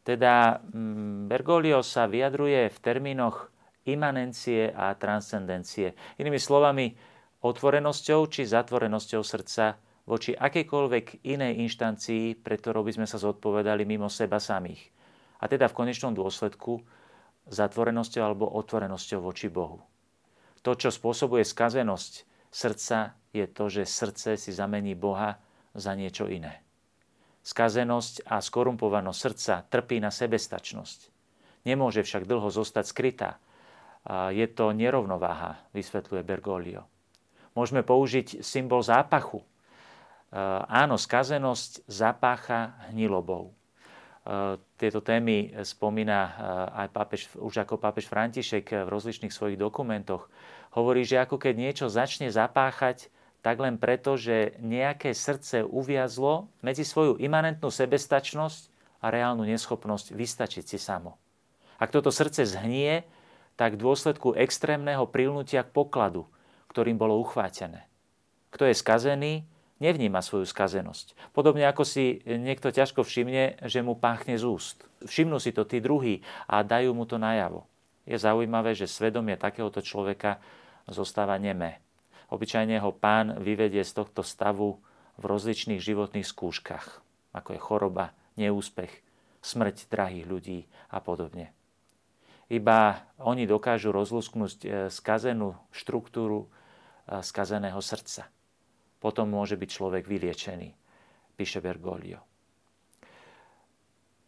Teda 0.00 0.64
mm, 0.64 1.28
Bergoglio 1.28 1.84
sa 1.84 2.08
vyjadruje 2.08 2.72
v 2.72 2.78
termínoch 2.80 3.52
imanencie 3.84 4.72
a 4.72 4.92
transcendencie. 4.96 5.96
Inými 6.20 6.40
slovami, 6.40 6.96
otvorenosťou 7.40 8.20
či 8.28 8.44
zatvorenosťou 8.48 9.22
srdca 9.24 9.80
voči 10.08 10.34
akejkoľvek 10.36 11.24
inej 11.24 11.62
inštancii, 11.68 12.40
pre 12.40 12.56
ktorou 12.56 12.84
by 12.84 13.00
sme 13.00 13.06
sa 13.06 13.20
zodpovedali 13.20 13.84
mimo 13.84 14.08
seba 14.10 14.40
samých. 14.40 14.90
A 15.40 15.48
teda 15.48 15.68
v 15.70 15.76
konečnom 15.84 16.12
dôsledku 16.12 16.84
zatvorenosťou 17.48 18.22
alebo 18.22 18.46
otvorenosťou 18.48 19.20
voči 19.24 19.48
Bohu. 19.48 19.80
To, 20.60 20.76
čo 20.76 20.92
spôsobuje 20.92 21.40
skazenosť 21.40 22.12
srdca, 22.52 23.16
je 23.32 23.46
to, 23.48 23.64
že 23.72 23.88
srdce 23.88 24.36
si 24.36 24.52
zamení 24.52 24.92
Boha 24.92 25.40
za 25.72 25.96
niečo 25.96 26.28
iné. 26.28 26.60
Skazenosť 27.40 28.28
a 28.28 28.38
skorumpovanosť 28.38 29.18
srdca 29.18 29.54
trpí 29.66 29.96
na 29.98 30.12
sebestačnosť. 30.12 31.08
Nemôže 31.64 32.04
však 32.04 32.28
dlho 32.28 32.52
zostať 32.52 32.84
skrytá. 32.88 33.30
Je 34.32 34.44
to 34.48 34.72
nerovnováha, 34.72 35.60
vysvetľuje 35.76 36.24
Bergoglio. 36.24 36.88
Môžeme 37.52 37.84
použiť 37.84 38.40
symbol 38.40 38.80
zápachu, 38.80 39.44
Eh, 40.30 40.38
áno, 40.70 40.94
skazenosť 40.94 41.90
zapácha 41.90 42.78
hnilobou. 42.94 43.50
Eh, 43.50 44.62
tieto 44.78 45.02
témy 45.02 45.50
spomína 45.66 46.18
eh, 46.22 46.32
aj 46.86 46.88
pápež, 46.94 47.20
už 47.34 47.66
ako 47.66 47.82
pápež 47.82 48.06
František 48.06 48.86
v 48.86 48.92
rozličných 48.94 49.34
svojich 49.34 49.58
dokumentoch. 49.58 50.30
Hovorí, 50.70 51.02
že 51.02 51.18
ako 51.18 51.34
keď 51.34 51.54
niečo 51.58 51.86
začne 51.90 52.30
zapáchať, 52.30 53.10
tak 53.40 53.56
len 53.60 53.80
preto, 53.80 54.20
že 54.20 54.56
nejaké 54.60 55.16
srdce 55.16 55.64
uviazlo 55.64 56.52
medzi 56.60 56.84
svoju 56.84 57.16
imanentnú 57.16 57.72
sebestačnosť 57.72 58.68
a 59.00 59.08
reálnu 59.08 59.48
neschopnosť 59.48 60.12
vystačiť 60.12 60.64
si 60.64 60.76
samo. 60.76 61.16
Ak 61.80 61.88
toto 61.88 62.12
srdce 62.12 62.44
zhnie, 62.44 63.08
tak 63.56 63.76
v 63.76 63.84
dôsledku 63.88 64.36
extrémneho 64.36 65.08
prilnutia 65.08 65.64
k 65.64 65.72
pokladu, 65.72 66.28
ktorým 66.68 67.00
bolo 67.00 67.16
uchvátené. 67.20 67.88
Kto 68.52 68.68
je 68.68 68.76
skazený, 68.76 69.48
nevníma 69.80 70.20
svoju 70.20 70.44
skazenosť. 70.44 71.16
Podobne 71.32 71.64
ako 71.64 71.88
si 71.88 72.20
niekto 72.24 72.68
ťažko 72.68 73.00
všimne, 73.00 73.64
že 73.64 73.80
mu 73.80 73.96
páchne 73.96 74.36
z 74.36 74.44
úst. 74.44 74.84
Všimnú 75.00 75.40
si 75.40 75.56
to 75.56 75.64
tí 75.64 75.80
druhí 75.80 76.20
a 76.44 76.60
dajú 76.60 76.92
mu 76.92 77.08
to 77.08 77.16
najavo. 77.16 77.64
Je 78.04 78.20
zaujímavé, 78.20 78.76
že 78.76 78.84
svedomie 78.84 79.40
takéhoto 79.40 79.80
človeka 79.80 80.40
zostáva 80.84 81.40
nemé. 81.40 81.80
Obyčajne 82.30 82.78
ho 82.78 82.94
pán 82.94 83.42
vyvedie 83.42 83.82
z 83.82 83.92
tohto 83.92 84.22
stavu 84.22 84.78
v 85.18 85.24
rozličných 85.26 85.82
životných 85.82 86.24
skúškach, 86.24 86.86
ako 87.34 87.48
je 87.52 87.60
choroba, 87.60 88.14
neúspech, 88.38 89.02
smrť 89.42 89.90
drahých 89.90 90.26
ľudí 90.30 90.58
a 90.94 91.02
podobne. 91.02 91.50
Iba 92.50 93.06
oni 93.22 93.46
dokážu 93.46 93.94
rozlusknúť 93.94 94.52
e, 94.62 94.68
skazenú 94.90 95.54
štruktúru 95.70 96.46
e, 96.46 97.22
skazeného 97.22 97.78
srdca. 97.78 98.26
Potom 98.98 99.30
môže 99.30 99.54
byť 99.54 99.70
človek 99.70 100.04
vyliečený, 100.06 100.68
píše 101.38 101.62
Bergoglio. 101.62 102.20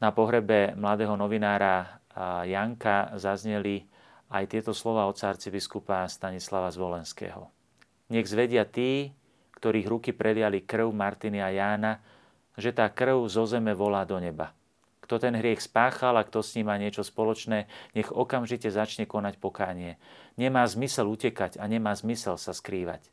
Na 0.03 0.11
pohrebe 0.11 0.75
mladého 0.75 1.15
novinára 1.15 2.03
Janka 2.43 3.15
zazneli 3.15 3.87
aj 4.35 4.45
tieto 4.51 4.73
slova 4.75 5.07
od 5.07 5.15
arcibiskupa 5.15 6.09
Stanislava 6.11 6.73
Zvolenského. 6.75 7.62
Nech 8.13 8.29
zvedia 8.29 8.69
tí, 8.69 9.17
ktorých 9.57 9.89
ruky 9.89 10.11
preliali 10.13 10.61
krv 10.61 10.93
Martiny 10.93 11.41
a 11.41 11.49
Jána, 11.49 12.05
že 12.61 12.77
tá 12.77 12.93
krv 12.93 13.25
zo 13.33 13.49
zeme 13.49 13.73
volá 13.73 14.05
do 14.05 14.21
neba. 14.21 14.53
Kto 15.01 15.17
ten 15.17 15.33
hriech 15.33 15.65
spáchal 15.65 16.21
a 16.21 16.27
kto 16.29 16.45
s 16.45 16.53
ním 16.55 16.69
má 16.69 16.77
niečo 16.77 17.01
spoločné, 17.01 17.73
nech 17.97 18.13
okamžite 18.13 18.69
začne 18.69 19.09
konať 19.09 19.41
pokánie. 19.41 19.97
Nemá 20.37 20.69
zmysel 20.69 21.09
utekať 21.09 21.57
a 21.57 21.65
nemá 21.65 21.97
zmysel 21.97 22.37
sa 22.37 22.53
skrývať. 22.53 23.09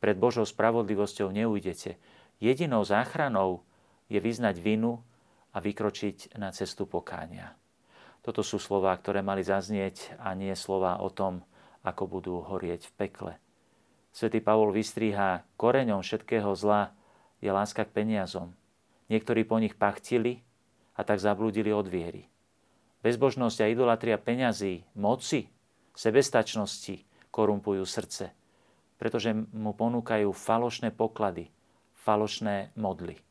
Pred 0.00 0.16
Božou 0.16 0.48
spravodlivosťou 0.48 1.28
neujdete. 1.28 2.00
Jedinou 2.40 2.88
záchranou 2.88 3.62
je 4.08 4.16
vyznať 4.16 4.56
vinu 4.58 5.04
a 5.52 5.60
vykročiť 5.60 6.40
na 6.40 6.54
cestu 6.56 6.88
pokánia. 6.88 7.52
Toto 8.24 8.40
sú 8.40 8.56
slova, 8.56 8.96
ktoré 8.96 9.20
mali 9.20 9.44
zaznieť 9.44 10.20
a 10.20 10.32
nie 10.32 10.52
slova 10.56 11.04
o 11.04 11.12
tom, 11.12 11.44
ako 11.84 12.08
budú 12.08 12.34
horieť 12.42 12.88
v 12.88 12.96
pekle. 12.96 13.32
Svetý 14.18 14.42
Pavol 14.42 14.74
vystríha, 14.74 15.46
koreňom 15.54 16.02
všetkého 16.02 16.50
zla 16.58 16.90
je 17.38 17.54
láska 17.54 17.86
k 17.86 18.02
peniazom. 18.02 18.50
Niektorí 19.06 19.46
po 19.46 19.62
nich 19.62 19.78
pachtili 19.78 20.42
a 20.98 21.06
tak 21.06 21.22
zablúdili 21.22 21.70
od 21.70 21.86
viery. 21.86 22.26
Bezbožnosť 23.06 23.62
a 23.62 23.70
idolatria 23.70 24.18
peňazí, 24.18 24.82
moci, 24.98 25.46
sebestačnosti 25.94 27.06
korumpujú 27.30 27.86
srdce, 27.86 28.34
pretože 28.98 29.38
mu 29.54 29.70
ponúkajú 29.70 30.34
falošné 30.34 30.90
poklady, 30.90 31.54
falošné 32.02 32.74
modly. 32.74 33.22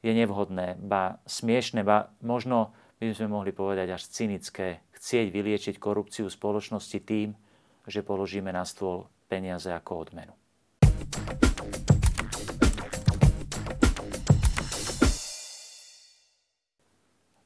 Je 0.00 0.16
nevhodné, 0.16 0.80
ba 0.80 1.20
smiešne, 1.28 1.84
ba 1.84 2.08
možno 2.24 2.72
by 3.04 3.12
sme 3.12 3.28
mohli 3.28 3.52
povedať 3.52 4.00
až 4.00 4.08
cynické, 4.08 4.80
chcieť 4.96 5.28
vyliečiť 5.28 5.76
korupciu 5.76 6.32
spoločnosti 6.32 7.04
tým, 7.04 7.36
že 7.84 8.00
položíme 8.00 8.48
na 8.48 8.64
stôl 8.64 9.12
peniaze 9.28 9.72
ako 9.72 10.08
odmenu. 10.08 10.34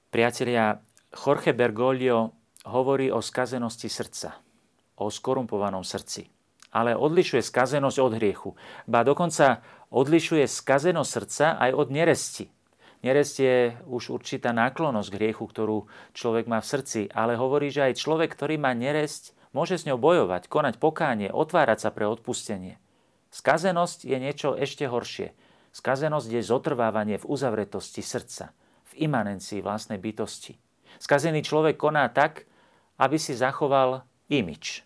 Priatelia, 0.08 0.80
Jorge 1.12 1.52
Bergoglio 1.52 2.32
hovorí 2.66 3.12
o 3.12 3.20
skazenosti 3.20 3.92
srdca, 3.92 4.40
o 4.98 5.12
skorumpovanom 5.12 5.84
srdci. 5.84 6.26
Ale 6.74 6.96
odlišuje 6.96 7.40
skazenosť 7.40 7.98
od 8.00 8.12
hriechu. 8.20 8.50
Ba 8.84 9.04
dokonca 9.04 9.64
odlišuje 9.88 10.44
skazenosť 10.44 11.10
srdca 11.12 11.46
aj 11.60 11.70
od 11.72 11.88
neresti. 11.88 12.44
Nerest 13.06 13.38
je 13.38 13.78
už 13.86 14.10
určitá 14.10 14.50
náklonosť 14.50 15.08
k 15.08 15.18
hriechu, 15.22 15.44
ktorú 15.46 15.86
človek 16.12 16.50
má 16.50 16.58
v 16.58 16.66
srdci, 16.66 17.00
ale 17.14 17.38
hovorí, 17.38 17.70
že 17.70 17.86
aj 17.86 18.02
človek, 18.02 18.34
ktorý 18.34 18.58
má 18.58 18.74
neresť, 18.74 19.37
Môže 19.56 19.80
s 19.80 19.86
ňou 19.88 19.96
bojovať, 19.96 20.46
konať 20.46 20.76
pokánie, 20.76 21.32
otvárať 21.32 21.88
sa 21.88 21.90
pre 21.90 22.04
odpustenie. 22.04 22.76
Skazenosť 23.32 24.08
je 24.08 24.16
niečo 24.20 24.56
ešte 24.56 24.88
horšie. 24.88 25.32
Skazenosť 25.72 26.28
je 26.32 26.42
zotrvávanie 26.42 27.16
v 27.20 27.28
uzavretosti 27.28 28.00
srdca, 28.00 28.56
v 28.92 29.08
imanencii 29.08 29.60
vlastnej 29.60 30.00
bytosti. 30.00 30.56
Skazený 30.98 31.44
človek 31.44 31.76
koná 31.76 32.08
tak, 32.08 32.48
aby 32.98 33.20
si 33.20 33.36
zachoval 33.36 34.02
imič. 34.32 34.82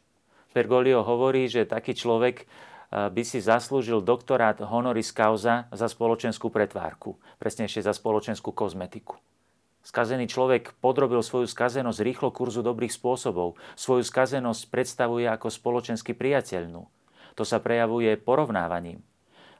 Bergoglio 0.52 1.00
hovorí, 1.00 1.48
že 1.48 1.64
taký 1.64 1.96
človek 1.96 2.44
eh, 2.44 2.46
by 3.08 3.22
si 3.24 3.40
zaslúžil 3.40 4.04
doktorát 4.04 4.60
honoris 4.60 5.14
causa 5.14 5.70
za 5.72 5.88
spoločenskú 5.88 6.52
pretvárku, 6.52 7.16
presnejšie 7.40 7.80
za 7.80 7.96
spoločenskú 7.96 8.52
kozmetiku. 8.52 9.16
Skazený 9.82 10.30
človek 10.30 10.78
podrobil 10.78 11.18
svoju 11.26 11.50
skazenosť 11.50 12.00
rýchlo 12.06 12.30
kurzu 12.30 12.62
dobrých 12.62 12.94
spôsobov. 12.94 13.58
Svoju 13.74 14.06
skazenosť 14.06 14.70
predstavuje 14.70 15.26
ako 15.26 15.50
spoločensky 15.50 16.14
priateľnú. 16.14 16.86
To 17.34 17.42
sa 17.42 17.58
prejavuje 17.58 18.14
porovnávaním. 18.14 19.02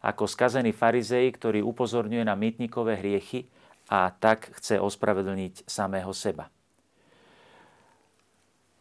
Ako 0.02 0.30
skazený 0.30 0.70
farizej, 0.70 1.30
ktorý 1.34 1.66
upozorňuje 1.66 2.22
na 2.22 2.38
mytnikové 2.38 3.02
hriechy 3.02 3.50
a 3.90 4.14
tak 4.14 4.54
chce 4.58 4.78
ospravedlniť 4.78 5.66
samého 5.66 6.14
seba. 6.14 6.50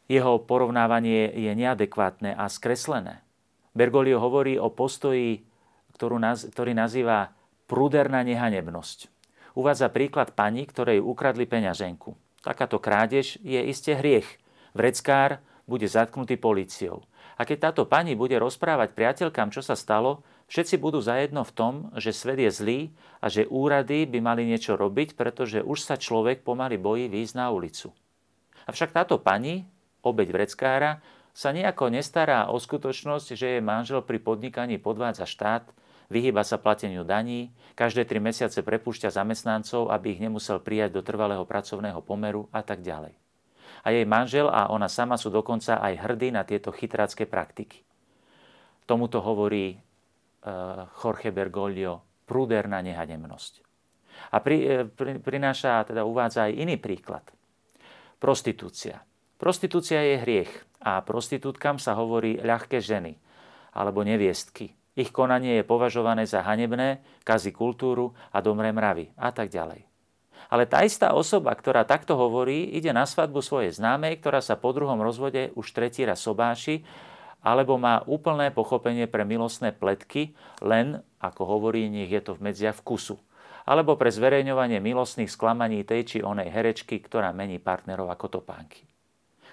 Jeho 0.06 0.44
porovnávanie 0.44 1.32
je 1.34 1.52
neadekvátne 1.58 2.38
a 2.38 2.46
skreslené. 2.52 3.24
Bergoglio 3.72 4.20
hovorí 4.20 4.60
o 4.60 4.68
postoji, 4.70 5.42
ktorý 6.52 6.76
nazýva 6.76 7.32
pruderná 7.66 8.20
nehanebnosť. 8.28 9.08
Uvádza 9.52 9.92
príklad 9.92 10.32
pani, 10.32 10.64
ktorej 10.64 11.04
ukradli 11.04 11.44
peňaženku. 11.44 12.16
Takáto 12.40 12.80
krádež 12.80 13.36
je 13.44 13.60
iste 13.68 13.92
hriech. 13.92 14.40
Vreckár 14.72 15.44
bude 15.68 15.86
zatknutý 15.86 16.40
políciou. 16.40 17.04
A 17.36 17.44
keď 17.44 17.72
táto 17.72 17.84
pani 17.90 18.16
bude 18.16 18.38
rozprávať 18.40 18.96
priateľkám, 18.96 19.52
čo 19.52 19.60
sa 19.60 19.76
stalo, 19.76 20.24
všetci 20.48 20.78
budú 20.80 21.04
zajedno 21.04 21.44
v 21.44 21.56
tom, 21.56 21.74
že 21.98 22.16
svet 22.16 22.40
je 22.40 22.52
zlý 22.52 22.80
a 23.20 23.28
že 23.28 23.50
úrady 23.50 24.08
by 24.08 24.20
mali 24.24 24.48
niečo 24.48 24.80
robiť, 24.80 25.20
pretože 25.20 25.60
už 25.64 25.80
sa 25.84 25.96
človek 26.00 26.48
pomaly 26.48 26.80
bojí 26.80 27.12
výjsť 27.12 27.36
na 27.36 27.52
ulicu. 27.52 27.92
Avšak 28.70 28.94
táto 28.94 29.18
pani, 29.18 29.66
obeď 30.06 30.32
vreckára, 30.32 31.02
sa 31.32 31.56
nejako 31.56 31.92
nestará 31.92 32.52
o 32.52 32.60
skutočnosť, 32.60 33.28
že 33.34 33.58
jej 33.58 33.64
manžel 33.64 34.04
pri 34.04 34.20
podnikaní 34.20 34.76
podvádza 34.78 35.24
štát 35.24 35.72
vyhýba 36.12 36.44
sa 36.44 36.60
plateniu 36.60 37.08
daní, 37.08 37.56
každé 37.80 38.04
tri 38.04 38.20
mesiace 38.20 38.60
prepúšťa 38.60 39.16
zamestnancov, 39.16 39.88
aby 39.88 40.20
ich 40.20 40.20
nemusel 40.20 40.60
prijať 40.60 41.00
do 41.00 41.02
trvalého 41.02 41.48
pracovného 41.48 42.04
pomeru 42.04 42.52
a 42.52 42.60
tak 42.60 42.84
ďalej. 42.84 43.16
A 43.82 43.96
jej 43.96 44.04
manžel 44.04 44.52
a 44.52 44.68
ona 44.70 44.92
sama 44.92 45.16
sú 45.16 45.32
dokonca 45.32 45.80
aj 45.80 46.04
hrdí 46.04 46.36
na 46.36 46.44
tieto 46.44 46.70
chytrácké 46.76 47.26
praktiky. 47.26 47.82
Tomuto 48.84 49.24
hovorí 49.24 49.74
uh, 49.74 50.86
Jorge 51.00 51.32
Bergoglio 51.32 52.04
prúderná 52.28 52.84
nehanemnosť. 52.84 53.64
A 54.36 54.44
pri, 54.44 54.58
e, 54.62 54.78
pri, 54.86 55.18
prináša, 55.18 55.88
teda 55.88 56.06
uvádza 56.06 56.52
aj 56.52 56.54
iný 56.54 56.78
príklad. 56.78 57.26
Prostitúcia. 58.22 59.02
Prostitúcia 59.42 60.04
je 60.04 60.22
hriech 60.22 60.52
a 60.84 61.02
prostitútkam 61.02 61.82
sa 61.82 61.98
hovorí 61.98 62.38
ľahké 62.38 62.78
ženy 62.78 63.18
alebo 63.74 64.06
neviestky 64.06 64.78
ich 64.98 65.10
konanie 65.16 65.62
je 65.62 65.68
považované 65.68 66.28
za 66.28 66.44
hanebné, 66.44 67.00
kazí 67.24 67.56
kultúru 67.56 68.12
a 68.36 68.44
domre 68.44 68.76
mravy 68.76 69.16
a 69.16 69.32
tak 69.32 69.48
ďalej. 69.48 69.88
Ale 70.52 70.68
tá 70.68 70.84
istá 70.84 71.16
osoba, 71.16 71.56
ktorá 71.56 71.88
takto 71.88 72.20
hovorí, 72.20 72.68
ide 72.76 72.92
na 72.92 73.08
svadbu 73.08 73.40
svojej 73.40 73.72
známej, 73.72 74.20
ktorá 74.20 74.44
sa 74.44 74.60
po 74.60 74.76
druhom 74.76 75.00
rozvode 75.00 75.56
už 75.56 75.72
tretí 75.72 76.04
raz 76.04 76.20
sobáši, 76.20 76.84
alebo 77.40 77.80
má 77.80 78.04
úplné 78.04 78.52
pochopenie 78.52 79.08
pre 79.08 79.24
milostné 79.24 79.72
pletky, 79.72 80.36
len, 80.60 81.00
ako 81.24 81.58
hovorí, 81.58 81.88
nech 81.88 82.12
je 82.12 82.22
to 82.22 82.36
v 82.36 82.52
medziach 82.52 82.78
vkusu. 82.84 83.16
Alebo 83.64 83.96
pre 83.96 84.12
zverejňovanie 84.12 84.84
milostných 84.84 85.32
sklamaní 85.32 85.88
tej 85.88 86.02
či 86.04 86.18
onej 86.20 86.52
herečky, 86.52 87.00
ktorá 87.00 87.32
mení 87.32 87.58
partnerov 87.58 88.12
ako 88.12 88.42
topánky. 88.42 88.91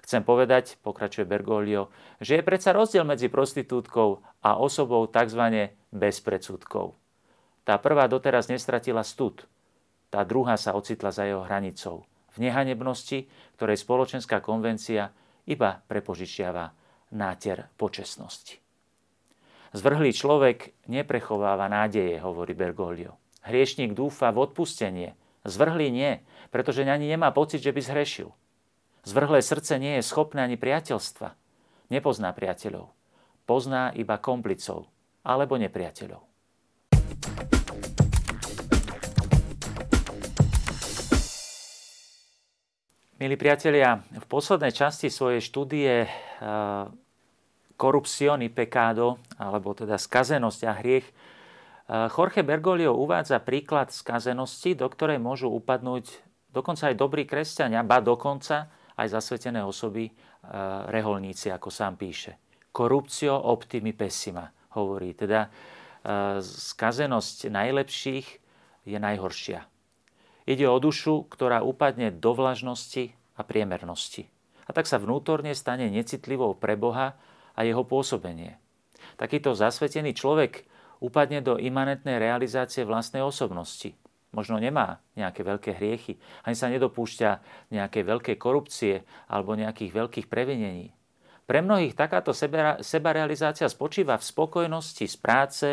Chcem 0.09 0.25
povedať, 0.25 0.81
pokračuje 0.81 1.29
Bergoglio, 1.29 1.93
že 2.17 2.41
je 2.41 2.47
predsa 2.49 2.73
rozdiel 2.73 3.05
medzi 3.05 3.29
prostitútkou 3.29 4.25
a 4.41 4.57
osobou 4.57 5.05
tzv. 5.05 5.69
bez 5.93 6.25
predsudkov. 6.25 6.97
Tá 7.69 7.77
prvá 7.77 8.09
doteraz 8.09 8.49
nestratila 8.49 9.05
stud, 9.05 9.45
tá 10.09 10.25
druhá 10.25 10.57
sa 10.57 10.73
ocitla 10.73 11.13
za 11.13 11.29
jeho 11.29 11.45
hranicou. 11.45 12.09
V 12.33 12.41
nehanebnosti, 12.41 13.29
ktorej 13.61 13.77
spoločenská 13.77 14.41
konvencia 14.41 15.13
iba 15.45 15.85
prepožičiava 15.85 16.73
náter 17.13 17.69
počesnosti. 17.77 18.57
Zvrhlý 19.77 20.17
človek 20.17 20.89
neprechováva 20.89 21.69
nádeje, 21.69 22.17
hovorí 22.25 22.57
Bergoglio. 22.57 23.21
Hriešník 23.45 23.93
dúfa 23.93 24.33
v 24.33 24.49
odpustenie. 24.49 25.13
Zvrhlý 25.45 25.93
nie, 25.93 26.25
pretože 26.49 26.81
ani 26.89 27.13
nemá 27.13 27.29
pocit, 27.29 27.61
že 27.61 27.77
by 27.77 27.85
zhrešil. 27.85 28.33
Zvrhlé 29.09 29.41
srdce 29.41 29.81
nie 29.81 29.97
je 29.97 30.05
schopné 30.05 30.45
ani 30.45 30.61
priateľstva. 30.61 31.33
Nepozná 31.89 32.37
priateľov. 32.37 32.93
Pozná 33.49 33.89
iba 33.97 34.21
komplicov 34.21 34.85
alebo 35.25 35.57
nepriateľov. 35.57 36.29
Milí 43.17 43.37
priatelia, 43.41 44.05
v 44.13 44.27
poslednej 44.29 44.77
časti 44.77 45.09
svojej 45.09 45.41
štúdie 45.41 46.05
eh, 46.05 46.09
Corruption 47.81 48.45
y 48.45 48.53
pecado, 48.53 49.25
alebo 49.41 49.73
teda 49.73 49.97
skazenosť 49.97 50.61
a 50.69 50.73
hriech, 50.85 51.09
eh, 51.09 52.13
Jorge 52.13 52.45
Bergoglio 52.45 52.93
uvádza 52.93 53.41
príklad 53.41 53.89
skazenosti, 53.89 54.77
do 54.77 54.85
ktorej 54.85 55.17
môžu 55.17 55.49
upadnúť 55.49 56.13
dokonca 56.53 56.93
aj 56.93 57.01
dobrí 57.01 57.25
kresťania, 57.25 57.81
ba 57.89 58.05
dokonca 58.05 58.77
aj 58.99 59.09
zasvetené 59.15 59.63
osoby, 59.63 60.11
eh, 60.11 60.15
reholníci, 60.91 61.55
ako 61.55 61.71
sám 61.71 61.95
píše. 61.95 62.35
Corruptio 62.75 63.33
optimi 63.33 63.95
pessima, 63.95 64.51
hovorí. 64.75 65.15
Teda 65.17 65.49
skazenosť 66.41 67.51
najlepších 67.51 68.27
je 68.89 68.99
najhoršia. 68.99 69.67
Ide 70.49 70.65
o 70.65 70.81
dušu, 70.81 71.29
ktorá 71.29 71.61
upadne 71.61 72.09
do 72.09 72.33
vlažnosti 72.33 73.13
a 73.37 73.45
priemernosti. 73.45 74.25
A 74.65 74.73
tak 74.73 74.89
sa 74.89 74.97
vnútorne 74.97 75.53
stane 75.53 75.93
necitlivou 75.93 76.57
pre 76.57 76.77
Boha 76.77 77.21
a 77.53 77.61
jeho 77.65 77.85
pôsobenie. 77.85 78.57
Takýto 79.21 79.53
zasvetený 79.53 80.17
človek 80.17 80.65
upadne 81.05 81.45
do 81.45 81.61
imanentnej 81.61 82.17
realizácie 82.17 82.89
vlastnej 82.89 83.21
osobnosti. 83.21 83.93
Možno 84.29 84.61
nemá 84.61 85.01
nejaké 85.17 85.41
veľké 85.41 85.71
hriechy, 85.81 86.21
ani 86.45 86.57
sa 86.57 86.69
nedopúšťa 86.69 87.31
nejaké 87.73 88.05
veľké 88.05 88.37
korupcie 88.37 89.09
alebo 89.25 89.57
nejakých 89.57 89.93
veľkých 89.93 90.27
previnení. 90.29 90.93
Pre 91.49 91.65
mnohých 91.65 91.97
takáto 91.97 92.37
sebarealizácia 92.85 93.65
spočíva 93.73 94.21
v 94.21 94.29
spokojnosti 94.29 95.09
z 95.09 95.17
práce, 95.17 95.69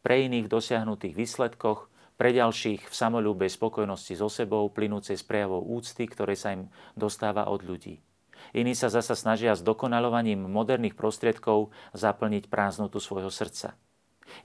pre 0.00 0.24
iných 0.24 0.48
dosiahnutých 0.48 1.12
výsledkoch, 1.12 1.92
pre 2.16 2.32
ďalších 2.32 2.88
v 2.88 2.94
samolúbe 2.96 3.44
spokojnosti 3.44 4.16
so 4.16 4.32
sebou, 4.32 4.72
plynúcej 4.72 5.20
z 5.20 5.28
prejavov 5.28 5.68
úcty, 5.68 6.08
ktoré 6.08 6.32
sa 6.32 6.56
im 6.56 6.72
dostáva 6.96 7.44
od 7.52 7.60
ľudí. 7.60 8.00
Iní 8.56 8.72
sa 8.72 8.88
zasa 8.88 9.12
snažia 9.12 9.52
s 9.52 9.60
dokonalovaním 9.60 10.48
moderných 10.48 10.96
prostriedkov 10.96 11.74
zaplniť 11.92 12.48
prázdnotu 12.48 12.96
svojho 12.96 13.28
srdca. 13.28 13.76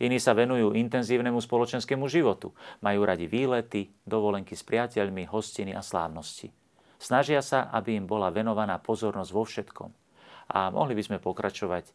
Iní 0.02 0.18
sa 0.18 0.34
venujú 0.34 0.74
intenzívnemu 0.74 1.40
spoločenskému 1.40 2.08
životu. 2.10 2.52
Majú 2.82 3.02
radi 3.04 3.30
výlety, 3.30 3.92
dovolenky 4.04 4.58
s 4.58 4.64
priateľmi, 4.66 5.30
hostiny 5.30 5.72
a 5.76 5.82
slávnosti. 5.84 6.52
Snažia 6.98 7.44
sa, 7.44 7.68
aby 7.72 8.00
im 8.00 8.08
bola 8.08 8.32
venovaná 8.32 8.80
pozornosť 8.80 9.32
vo 9.36 9.44
všetkom. 9.44 9.90
A 10.56 10.72
mohli 10.72 10.96
by 10.96 11.04
sme 11.04 11.18
pokračovať 11.20 11.86
eh, 11.88 11.94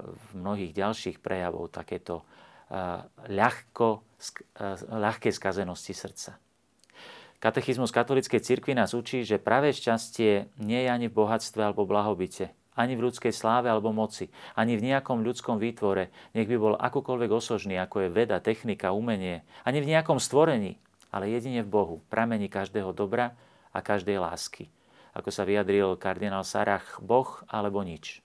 v 0.00 0.28
mnohých 0.36 0.72
ďalších 0.76 1.16
prejavov 1.20 1.72
takéto 1.72 2.24
ľahko, 3.28 4.04
ľahkej 4.92 5.32
skazenosti 5.32 5.96
srdca. 5.96 6.36
Katechizmus 7.38 7.94
katolíckej 7.94 8.42
cirkvi 8.42 8.74
nás 8.74 8.98
učí, 8.98 9.22
že 9.22 9.38
pravé 9.38 9.70
šťastie 9.70 10.50
nie 10.58 10.80
je 10.82 10.90
ani 10.90 11.06
v 11.06 11.16
bohatstve 11.22 11.62
alebo 11.62 11.86
blahobite, 11.86 12.50
ani 12.78 12.94
v 12.94 13.10
ľudskej 13.10 13.34
sláve 13.34 13.66
alebo 13.66 13.90
moci, 13.90 14.30
ani 14.54 14.78
v 14.78 14.94
nejakom 14.94 15.26
ľudskom 15.26 15.58
výtvore, 15.58 16.14
nech 16.32 16.46
by 16.46 16.56
bol 16.56 16.74
akúkoľvek 16.78 17.30
osožný, 17.34 17.74
ako 17.76 18.06
je 18.06 18.14
veda, 18.14 18.38
technika, 18.38 18.94
umenie, 18.94 19.42
ani 19.66 19.82
v 19.82 19.90
nejakom 19.90 20.22
stvorení, 20.22 20.78
ale 21.10 21.34
jedine 21.34 21.66
v 21.66 21.72
Bohu, 21.74 21.96
pramení 22.06 22.46
každého 22.46 22.94
dobra 22.94 23.34
a 23.74 23.82
každej 23.82 24.22
lásky. 24.22 24.70
Ako 25.18 25.34
sa 25.34 25.42
vyjadril 25.42 25.98
kardinál 25.98 26.46
Sarach, 26.46 27.02
Boh 27.02 27.42
alebo 27.50 27.82
nič. 27.82 28.22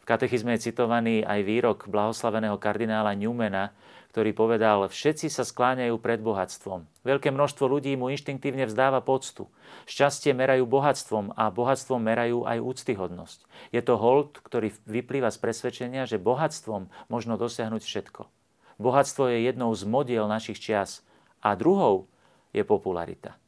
V 0.00 0.08
katechizme 0.08 0.54
je 0.56 0.70
citovaný 0.70 1.26
aj 1.26 1.40
výrok 1.42 1.78
blahoslaveného 1.90 2.56
kardinála 2.56 3.18
Newmana, 3.18 3.74
ktorý 4.10 4.34
povedal, 4.34 4.90
všetci 4.90 5.30
sa 5.30 5.46
skláňajú 5.46 5.94
pred 6.02 6.18
bohatstvom. 6.18 6.82
Veľké 7.06 7.30
množstvo 7.30 7.70
ľudí 7.70 7.94
mu 7.94 8.10
inštinktívne 8.10 8.66
vzdáva 8.66 8.98
poctu. 8.98 9.46
Šťastie 9.86 10.34
merajú 10.34 10.66
bohatstvom 10.66 11.38
a 11.38 11.46
bohatstvom 11.54 12.02
merajú 12.02 12.42
aj 12.42 12.58
úctyhodnosť. 12.58 13.46
Je 13.70 13.78
to 13.78 13.94
hold, 13.94 14.42
ktorý 14.42 14.74
vyplýva 14.90 15.30
z 15.30 15.38
presvedčenia, 15.38 16.10
že 16.10 16.18
bohatstvom 16.18 16.90
možno 17.06 17.38
dosiahnuť 17.38 17.82
všetko. 17.86 18.26
Bohatstvo 18.82 19.30
je 19.30 19.46
jednou 19.46 19.70
z 19.78 19.86
modiel 19.86 20.26
našich 20.26 20.58
čias 20.58 21.06
a 21.38 21.54
druhou 21.54 22.10
je 22.50 22.66
popularita. 22.66 23.38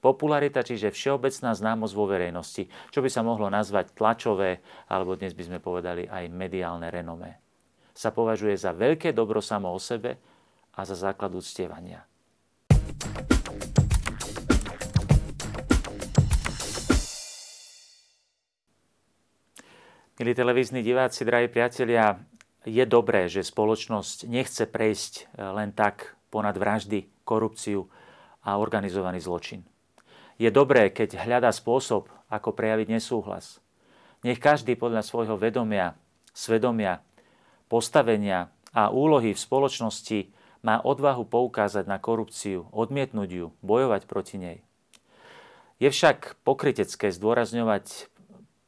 Popularita, 0.00 0.64
čiže 0.64 0.92
všeobecná 0.92 1.52
známosť 1.52 1.92
vo 1.96 2.08
verejnosti, 2.08 2.68
čo 2.92 3.04
by 3.04 3.08
sa 3.12 3.20
mohlo 3.20 3.52
nazvať 3.52 3.92
tlačové, 3.92 4.64
alebo 4.88 5.16
dnes 5.16 5.36
by 5.36 5.44
sme 5.44 5.58
povedali 5.60 6.08
aj 6.08 6.28
mediálne 6.32 6.88
renomé. 6.88 7.36
Sa 8.00 8.16
považuje 8.16 8.56
za 8.56 8.72
veľké 8.72 9.12
dobro 9.12 9.44
samo 9.44 9.68
o 9.68 9.76
sebe 9.76 10.16
a 10.72 10.88
za 10.88 10.96
základ 10.96 11.36
uctievania. 11.36 12.00
Milí 20.16 20.32
televízni 20.32 20.80
diváci, 20.80 21.28
drahí 21.28 21.52
priatelia, 21.52 22.16
je 22.64 22.80
dobré, 22.88 23.28
že 23.28 23.44
spoločnosť 23.44 24.32
nechce 24.32 24.64
prejsť 24.64 25.36
len 25.36 25.76
tak 25.76 26.16
ponad 26.32 26.56
vraždy, 26.56 27.04
korupciu 27.28 27.84
a 28.48 28.56
organizovaný 28.56 29.20
zločin. 29.20 29.60
Je 30.40 30.48
dobré, 30.48 30.88
keď 30.88 31.20
hľadá 31.28 31.52
spôsob, 31.52 32.08
ako 32.32 32.56
prejaviť 32.56 32.96
nesúhlas. 32.96 33.60
Nech 34.24 34.40
každý 34.40 34.72
podľa 34.72 35.04
svojho 35.04 35.36
vedomia, 35.36 36.00
svedomia, 36.32 37.04
postavenia 37.70 38.50
a 38.74 38.90
úlohy 38.90 39.32
v 39.32 39.40
spoločnosti 39.40 40.34
má 40.66 40.82
odvahu 40.82 41.24
poukázať 41.24 41.86
na 41.88 41.96
korupciu, 41.96 42.68
odmietnúť 42.74 43.30
ju, 43.30 43.46
bojovať 43.64 44.04
proti 44.04 44.36
nej. 44.36 44.58
Je 45.80 45.88
však 45.88 46.36
pokrytecké 46.44 47.08
zdôrazňovať 47.08 48.12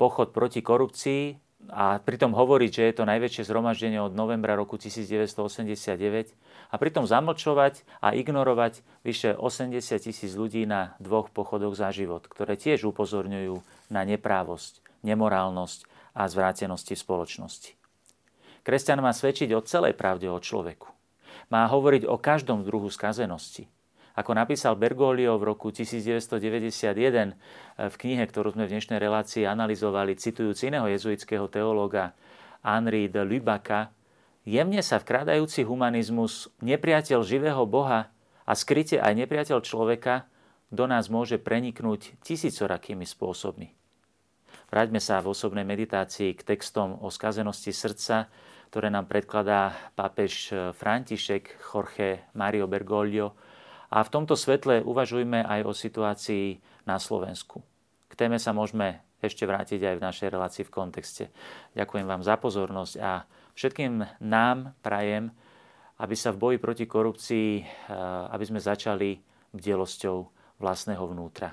pochod 0.01 0.33
proti 0.33 0.65
korupcii 0.65 1.37
a 1.69 2.01
pritom 2.01 2.33
hovoriť, 2.33 2.71
že 2.73 2.83
je 2.89 2.95
to 2.97 3.05
najväčšie 3.05 3.45
zhromaždenie 3.45 4.01
od 4.01 4.17
novembra 4.17 4.57
roku 4.57 4.81
1989 4.81 6.33
a 6.73 6.75
pritom 6.81 7.05
zamlčovať 7.05 7.85
a 8.01 8.17
ignorovať 8.17 8.81
vyše 9.05 9.37
80 9.37 9.79
tisíc 10.01 10.33
ľudí 10.33 10.65
na 10.65 10.97
dvoch 10.99 11.29
pochodoch 11.29 11.77
za 11.77 11.93
život, 11.93 12.25
ktoré 12.25 12.57
tiež 12.57 12.89
upozorňujú 12.89 13.61
na 13.93 14.03
neprávosť, 14.09 14.81
nemorálnosť 15.05 15.85
a 16.17 16.27
zvrátenosti 16.27 16.97
v 16.97 17.05
spoločnosti. 17.05 17.82
Kresťan 18.63 19.03
má 19.03 19.11
svedčiť 19.11 19.51
o 19.59 19.65
celej 19.67 19.99
pravde 19.99 20.31
o 20.31 20.39
človeku. 20.39 20.87
Má 21.51 21.67
hovoriť 21.67 22.07
o 22.07 22.17
každom 22.17 22.63
druhu 22.63 22.89
skazenosti, 22.89 23.67
ako 24.15 24.37
napísal 24.37 24.77
Bergoglio 24.77 25.41
v 25.41 25.51
roku 25.51 25.73
1991 25.73 26.95
eh, 26.95 27.89
v 27.89 27.95
knihe, 27.97 28.25
ktorú 28.29 28.55
sme 28.55 28.69
v 28.69 28.79
dnešnej 28.79 29.01
relácii 29.01 29.49
analyzovali, 29.49 30.15
citujúc 30.15 30.57
iného 30.69 30.87
jezuitského 30.87 31.49
teológa 31.49 32.15
Henri 32.63 33.11
de 33.11 33.27
Lubaka, 33.27 33.91
jemne 34.47 34.85
sa 34.85 35.03
vkrádajúci 35.03 35.67
humanizmus, 35.67 36.53
nepriateľ 36.63 37.27
živého 37.27 37.67
Boha 37.67 38.13
a 38.47 38.53
skryte 38.55 39.01
aj 39.03 39.27
nepriateľ 39.27 39.59
človeka 39.65 40.31
do 40.73 40.87
nás 40.89 41.11
môže 41.11 41.37
preniknúť 41.37 42.17
tisícorakými 42.25 43.05
spôsobmi. 43.05 43.82
Vráťme 44.73 45.05
sa 45.05 45.21
v 45.21 45.37
osobnej 45.37 45.69
meditácii 45.69 46.33
k 46.33 46.57
textom 46.57 46.97
o 47.05 47.13
skazenosti 47.13 47.77
srdca, 47.77 48.33
ktoré 48.73 48.89
nám 48.89 49.05
predkladá 49.05 49.93
pápež 49.93 50.49
František 50.73 51.61
Jorge 51.61 52.25
Mario 52.33 52.65
Bergoglio 52.65 53.37
a 53.93 54.01
v 54.01 54.09
tomto 54.09 54.33
svetle 54.33 54.81
uvažujme 54.81 55.45
aj 55.45 55.61
o 55.69 55.77
situácii 55.77 56.57
na 56.89 56.97
Slovensku. 56.97 57.61
K 58.09 58.17
téme 58.17 58.41
sa 58.41 58.57
môžeme 58.57 59.05
ešte 59.21 59.45
vrátiť 59.45 59.77
aj 59.85 59.95
v 60.01 60.05
našej 60.09 60.29
relácii 60.33 60.65
v 60.65 60.73
kontexte. 60.73 61.25
Ďakujem 61.77 62.09
vám 62.09 62.25
za 62.25 62.41
pozornosť 62.41 62.95
a 62.97 63.29
všetkým 63.53 64.25
nám 64.25 64.73
prajem, 64.81 65.29
aby 66.01 66.17
sa 66.17 66.33
v 66.33 66.41
boji 66.41 66.57
proti 66.57 66.89
korupcii, 66.89 67.61
eh, 67.61 67.65
aby 68.33 68.45
sme 68.49 68.57
začali 68.57 69.21
bdelosťou 69.53 70.17
vlastného 70.65 71.05
vnútra. 71.05 71.53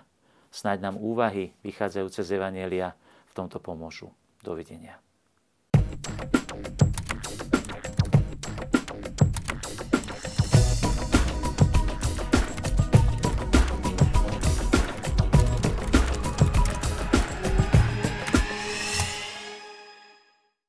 Snaď 0.50 0.88
nám 0.88 0.96
úvahy 0.98 1.52
vychádzajúce 1.62 2.24
z 2.24 2.40
Evanielia 2.40 2.96
v 3.30 3.34
tomto 3.38 3.62
pomôžu. 3.62 4.10
Dovidenia. 4.42 4.98